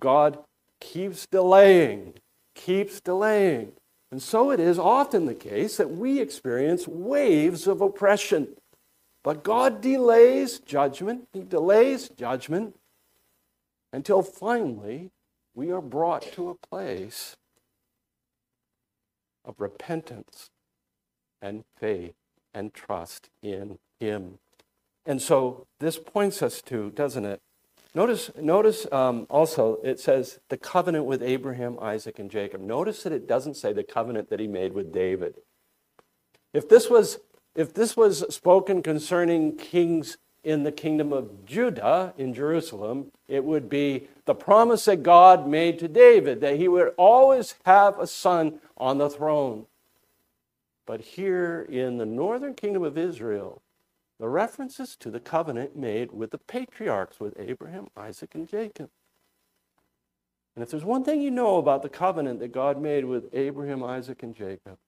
God 0.00 0.38
keeps 0.80 1.26
delaying, 1.26 2.14
keeps 2.54 3.00
delaying. 3.00 3.72
And 4.10 4.22
so 4.22 4.50
it 4.50 4.60
is 4.60 4.78
often 4.78 5.26
the 5.26 5.34
case 5.34 5.76
that 5.76 5.90
we 5.90 6.20
experience 6.20 6.88
waves 6.88 7.66
of 7.66 7.80
oppression. 7.80 8.48
But 9.22 9.42
God 9.42 9.80
delays 9.80 10.60
judgment, 10.60 11.28
He 11.32 11.42
delays 11.42 12.08
judgment 12.08 12.76
until 13.92 14.22
finally 14.22 15.10
we 15.54 15.70
are 15.72 15.80
brought 15.80 16.22
to 16.34 16.48
a 16.48 16.54
place 16.54 17.36
of 19.46 19.60
repentance 19.60 20.50
and 21.40 21.64
faith 21.78 22.14
and 22.52 22.74
trust 22.74 23.30
in 23.42 23.78
Him. 24.00 24.38
And 25.06 25.22
so 25.22 25.66
this 25.78 25.98
points 25.98 26.42
us 26.42 26.60
to, 26.62 26.90
doesn't 26.90 27.24
it? 27.24 27.40
Notice, 27.94 28.30
notice 28.38 28.86
um, 28.92 29.26
also 29.30 29.78
it 29.82 29.98
says 29.98 30.38
the 30.50 30.58
covenant 30.58 31.06
with 31.06 31.22
Abraham, 31.22 31.78
Isaac, 31.80 32.18
and 32.18 32.30
Jacob. 32.30 32.60
Notice 32.60 33.04
that 33.04 33.12
it 33.12 33.26
doesn't 33.26 33.54
say 33.54 33.72
the 33.72 33.84
covenant 33.84 34.28
that 34.28 34.40
he 34.40 34.46
made 34.46 34.74
with 34.74 34.92
David. 34.92 35.36
If 36.52 36.68
this 36.68 36.90
was, 36.90 37.20
if 37.54 37.72
this 37.72 37.96
was 37.96 38.24
spoken 38.34 38.82
concerning 38.82 39.56
kings 39.56 40.18
in 40.46 40.62
the 40.62 40.70
kingdom 40.70 41.12
of 41.12 41.44
Judah 41.44 42.14
in 42.16 42.32
Jerusalem, 42.32 43.10
it 43.26 43.42
would 43.42 43.68
be 43.68 44.06
the 44.26 44.34
promise 44.34 44.84
that 44.84 45.02
God 45.02 45.48
made 45.48 45.76
to 45.80 45.88
David 45.88 46.40
that 46.40 46.56
he 46.56 46.68
would 46.68 46.94
always 46.96 47.56
have 47.64 47.98
a 47.98 48.06
son 48.06 48.60
on 48.78 48.98
the 48.98 49.10
throne. 49.10 49.66
But 50.86 51.00
here 51.00 51.66
in 51.68 51.98
the 51.98 52.06
northern 52.06 52.54
kingdom 52.54 52.84
of 52.84 52.96
Israel, 52.96 53.60
the 54.20 54.28
references 54.28 54.94
to 55.00 55.10
the 55.10 55.18
covenant 55.18 55.74
made 55.74 56.12
with 56.12 56.30
the 56.30 56.38
patriarchs, 56.38 57.18
with 57.18 57.34
Abraham, 57.40 57.88
Isaac, 57.96 58.36
and 58.36 58.48
Jacob. 58.48 58.90
And 60.54 60.62
if 60.62 60.70
there's 60.70 60.84
one 60.84 61.02
thing 61.02 61.22
you 61.22 61.32
know 61.32 61.56
about 61.56 61.82
the 61.82 61.88
covenant 61.88 62.38
that 62.38 62.52
God 62.52 62.80
made 62.80 63.04
with 63.04 63.34
Abraham, 63.34 63.82
Isaac, 63.82 64.22
and 64.22 64.32
Jacob, 64.32 64.78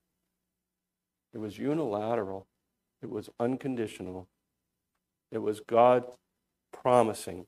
it 1.34 1.38
was 1.38 1.58
unilateral, 1.58 2.46
it 3.02 3.10
was 3.10 3.28
unconditional, 3.40 4.28
it 5.30 5.38
was 5.38 5.60
God 5.60 6.04
promising 6.72 7.46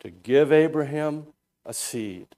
to 0.00 0.10
give 0.10 0.52
Abraham 0.52 1.26
a 1.64 1.74
seed 1.74 2.28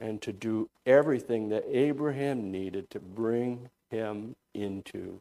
and 0.00 0.20
to 0.20 0.32
do 0.32 0.68
everything 0.84 1.48
that 1.48 1.64
Abraham 1.70 2.50
needed 2.50 2.90
to 2.90 3.00
bring 3.00 3.70
him 3.90 4.34
into 4.54 5.20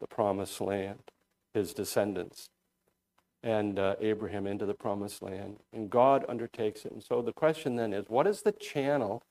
the 0.00 0.06
promised 0.06 0.60
land, 0.60 0.98
his 1.54 1.72
descendants, 1.72 2.48
and 3.42 3.78
uh, 3.78 3.94
Abraham 4.00 4.46
into 4.46 4.66
the 4.66 4.74
promised 4.74 5.22
land. 5.22 5.58
And 5.72 5.88
God 5.88 6.24
undertakes 6.28 6.84
it. 6.84 6.92
And 6.92 7.02
so 7.02 7.22
the 7.22 7.32
question 7.32 7.76
then 7.76 7.92
is 7.92 8.06
what 8.08 8.26
is 8.26 8.42
the 8.42 8.52
channel 8.52 9.22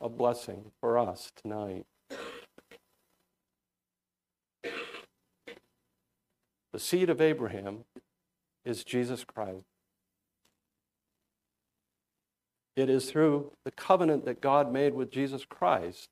of 0.00 0.18
blessing 0.18 0.72
for 0.80 0.98
us 0.98 1.30
tonight? 1.40 1.84
The 6.78 6.84
seed 6.84 7.10
of 7.10 7.20
Abraham 7.20 7.78
is 8.64 8.84
Jesus 8.84 9.24
Christ. 9.24 9.66
It 12.76 12.88
is 12.88 13.10
through 13.10 13.50
the 13.64 13.72
covenant 13.72 14.24
that 14.26 14.40
God 14.40 14.72
made 14.72 14.94
with 14.94 15.10
Jesus 15.10 15.44
Christ 15.44 16.08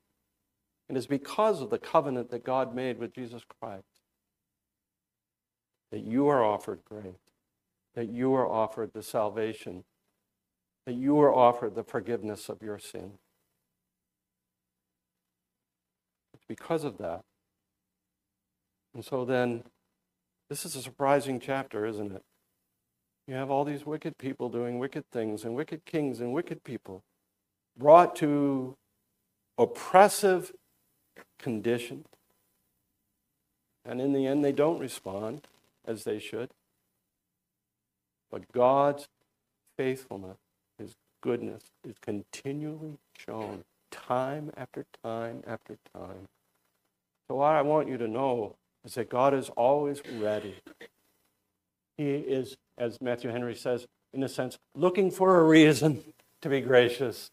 and 0.89 0.97
it's 0.97 1.07
because 1.07 1.61
of 1.61 1.69
the 1.69 1.77
covenant 1.77 2.31
that 2.31 2.43
God 2.43 2.75
made 2.75 2.99
with 2.99 3.13
Jesus 3.13 3.43
Christ 3.61 3.85
that 5.89 6.01
you 6.01 6.27
are 6.27 6.43
offered 6.43 6.81
grace, 6.83 7.31
that 7.95 8.09
you 8.09 8.33
are 8.33 8.45
offered 8.45 8.91
the 8.93 9.03
salvation, 9.03 9.85
that 10.85 10.95
you 10.95 11.17
are 11.21 11.33
offered 11.33 11.75
the 11.75 11.83
forgiveness 11.85 12.49
of 12.49 12.61
your 12.61 12.77
sin. 12.77 13.13
It's 16.33 16.43
because 16.45 16.83
of 16.83 16.97
that. 16.97 17.21
And 18.93 19.05
so 19.05 19.23
then, 19.23 19.63
this 20.49 20.65
is 20.65 20.75
a 20.75 20.81
surprising 20.81 21.39
chapter, 21.39 21.85
isn't 21.85 22.11
it? 22.11 22.23
You 23.27 23.35
have 23.35 23.51
all 23.51 23.65
these 23.65 23.85
wicked 23.85 24.17
people 24.17 24.49
doing 24.49 24.79
wicked 24.79 25.03
things, 25.11 25.43
and 25.43 25.53
wicked 25.53 25.85
kings 25.85 26.21
and 26.21 26.31
wicked 26.31 26.63
people 26.63 27.03
brought 27.77 28.15
to 28.17 28.77
oppressive 29.57 30.53
conditioned. 31.37 32.05
And 33.85 34.01
in 34.01 34.13
the 34.13 34.25
end, 34.25 34.43
they 34.43 34.51
don't 34.51 34.79
respond 34.79 35.47
as 35.85 36.03
they 36.03 36.19
should. 36.19 36.49
But 38.31 38.51
God's 38.51 39.07
faithfulness, 39.77 40.37
His 40.77 40.95
goodness, 41.21 41.63
is 41.87 41.95
continually 42.01 42.97
shown 43.17 43.63
time 43.91 44.51
after 44.57 44.85
time 45.03 45.43
after 45.47 45.77
time. 45.93 46.27
So, 47.27 47.35
what 47.35 47.55
I 47.55 47.61
want 47.61 47.87
you 47.87 47.97
to 47.97 48.07
know 48.07 48.55
is 48.87 48.93
that 48.93 49.09
God 49.09 49.33
is 49.33 49.49
always 49.49 50.01
ready. 50.13 50.55
He 51.97 52.09
is, 52.09 52.55
as 52.77 53.01
Matthew 53.01 53.29
Henry 53.29 53.53
says, 53.53 53.85
in 54.13 54.23
a 54.23 54.29
sense, 54.29 54.57
looking 54.75 55.11
for 55.11 55.41
a 55.41 55.43
reason 55.43 56.01
to 56.41 56.47
be 56.47 56.61
gracious. 56.61 57.29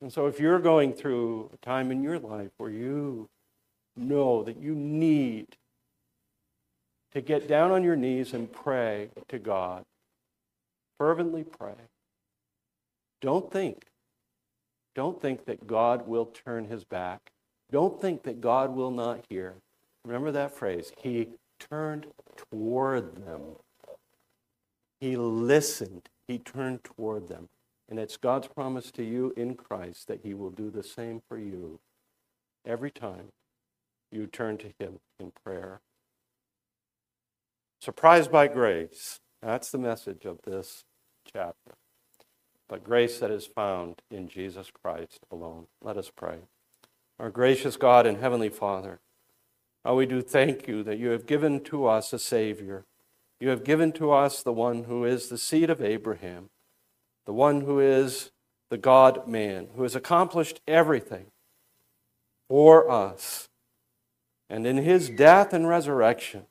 And 0.00 0.10
so, 0.10 0.26
if 0.26 0.40
you're 0.40 0.58
going 0.58 0.94
through 0.94 1.50
a 1.52 1.58
time 1.58 1.90
in 1.90 2.02
your 2.02 2.18
life 2.18 2.50
where 2.56 2.70
you 2.70 3.28
know 3.94 4.42
that 4.42 4.56
you 4.56 4.74
need 4.74 5.48
to 7.12 7.20
get 7.20 7.46
down 7.46 7.70
on 7.70 7.84
your 7.84 7.94
knees 7.94 8.32
and 8.32 8.50
pray 8.50 9.10
to 9.28 9.38
God, 9.38 9.84
fervently 10.98 11.44
pray, 11.44 11.74
don't 13.20 13.52
think. 13.52 13.84
Don't 14.94 15.20
think 15.20 15.44
that 15.44 15.66
God 15.66 16.08
will 16.08 16.26
turn 16.26 16.68
his 16.68 16.84
back. 16.84 17.32
Don't 17.70 18.00
think 18.00 18.22
that 18.22 18.40
God 18.40 18.74
will 18.74 18.90
not 18.90 19.20
hear. 19.28 19.56
Remember 20.04 20.32
that 20.32 20.56
phrase. 20.56 20.92
He 20.98 21.28
turned 21.58 22.06
toward 22.36 23.24
them. 23.24 23.56
He 25.00 25.16
listened. 25.16 26.08
He 26.26 26.38
turned 26.38 26.84
toward 26.84 27.28
them. 27.28 27.48
And 27.88 27.98
it's 27.98 28.16
God's 28.16 28.48
promise 28.48 28.90
to 28.92 29.02
you 29.02 29.32
in 29.36 29.54
Christ 29.54 30.08
that 30.08 30.20
He 30.22 30.34
will 30.34 30.50
do 30.50 30.70
the 30.70 30.82
same 30.82 31.20
for 31.28 31.38
you 31.38 31.80
every 32.64 32.90
time 32.90 33.32
you 34.10 34.26
turn 34.26 34.58
to 34.58 34.72
Him 34.78 35.00
in 35.18 35.32
prayer. 35.44 35.80
Surprised 37.80 38.30
by 38.30 38.48
grace. 38.48 39.20
That's 39.42 39.70
the 39.70 39.78
message 39.78 40.24
of 40.24 40.38
this 40.44 40.84
chapter. 41.30 41.74
But 42.68 42.84
grace 42.84 43.18
that 43.18 43.30
is 43.30 43.44
found 43.44 44.00
in 44.10 44.28
Jesus 44.28 44.70
Christ 44.70 45.26
alone. 45.30 45.66
Let 45.82 45.96
us 45.96 46.10
pray. 46.14 46.38
Our 47.18 47.28
gracious 47.28 47.76
God 47.76 48.06
and 48.06 48.18
Heavenly 48.18 48.48
Father, 48.48 49.00
how 49.84 49.96
we 49.96 50.06
do 50.06 50.22
thank 50.22 50.68
you 50.68 50.82
that 50.82 50.98
you 50.98 51.08
have 51.10 51.26
given 51.26 51.60
to 51.64 51.86
us 51.86 52.12
a 52.12 52.18
Savior. 52.18 52.84
You 53.40 53.48
have 53.48 53.64
given 53.64 53.92
to 53.92 54.12
us 54.12 54.42
the 54.42 54.52
one 54.52 54.84
who 54.84 55.04
is 55.04 55.28
the 55.28 55.38
seed 55.38 55.70
of 55.70 55.82
Abraham 55.82 56.50
the 57.24 57.32
one 57.32 57.62
who 57.62 57.80
is 57.80 58.30
the 58.70 58.78
God 58.78 59.28
man, 59.28 59.68
who 59.76 59.82
has 59.82 59.94
accomplished 59.94 60.60
everything 60.66 61.26
for 62.48 62.90
us. 62.90 63.48
And 64.48 64.66
in 64.66 64.78
his 64.78 65.08
death 65.08 65.52
and 65.52 65.68
resurrection, 65.68 66.46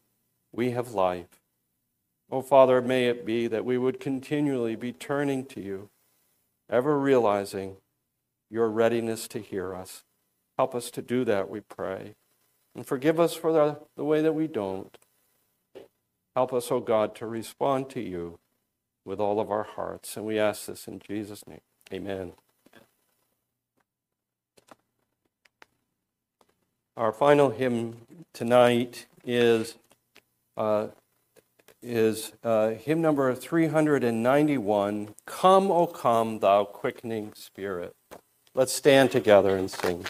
we 0.52 0.72
have 0.72 0.92
life. 0.92 1.42
Oh, 2.32 2.42
Father, 2.42 2.82
may 2.82 3.08
it 3.08 3.26
be 3.26 3.48
that 3.48 3.66
we 3.66 3.78
would 3.78 4.00
continually 4.00 4.76
be 4.76 4.94
turning 4.94 5.46
to 5.48 5.62
you, 5.62 5.90
ever 6.70 6.98
realizing 6.98 7.78
your 8.50 8.70
readiness 8.70 9.28
to 9.30 9.40
hear 9.40 9.76
us. 9.76 10.04
Help 10.58 10.74
us 10.74 10.90
to 10.92 11.02
do 11.02 11.26
that, 11.26 11.50
we 11.50 11.60
pray. 11.60 12.16
And 12.76 12.86
forgive 12.86 13.20
us 13.20 13.34
for 13.34 13.52
the, 13.52 13.80
the 13.96 14.06
way 14.06 14.22
that 14.22 14.34
we 14.34 14.48
don't. 14.48 14.98
Help 16.36 16.54
us, 16.54 16.72
O 16.72 16.78
oh 16.78 16.80
God, 16.80 17.16
to 17.16 17.26
respond 17.26 17.90
to 17.90 18.00
you 18.00 18.40
with 19.04 19.20
all 19.20 19.40
of 19.40 19.52
our 19.52 19.64
hearts. 19.64 20.16
And 20.16 20.26
we 20.26 20.40
ask 20.40 20.66
this 20.68 20.88
in 20.88 21.00
Jesus' 21.00 21.46
name. 21.48 21.62
Amen. 21.92 22.34
Our 26.96 27.12
final 27.12 27.50
hymn 27.50 27.98
tonight 28.34 29.08
is 29.26 29.76
uh, 30.56 30.88
is 31.82 32.34
uh, 32.44 32.70
hymn 32.70 33.02
number 33.02 33.34
391 33.34 35.16
Come, 35.26 35.72
O 35.72 35.88
come, 35.88 36.40
thou 36.40 36.64
quickening 36.64 37.34
spirit. 37.34 37.96
Let's 38.54 38.74
stand 38.74 39.12
together 39.12 39.56
and 39.56 39.72
sing. 39.72 40.06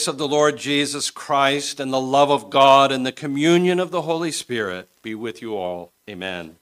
Grace 0.00 0.08
of 0.08 0.16
the 0.16 0.26
Lord 0.26 0.56
Jesus 0.56 1.10
Christ 1.10 1.78
and 1.78 1.92
the 1.92 2.00
love 2.00 2.30
of 2.30 2.48
God 2.48 2.90
and 2.90 3.04
the 3.04 3.12
communion 3.12 3.78
of 3.78 3.90
the 3.90 4.00
Holy 4.00 4.32
Spirit 4.32 4.88
be 5.02 5.14
with 5.14 5.42
you 5.42 5.58
all. 5.58 5.92
Amen. 6.08 6.59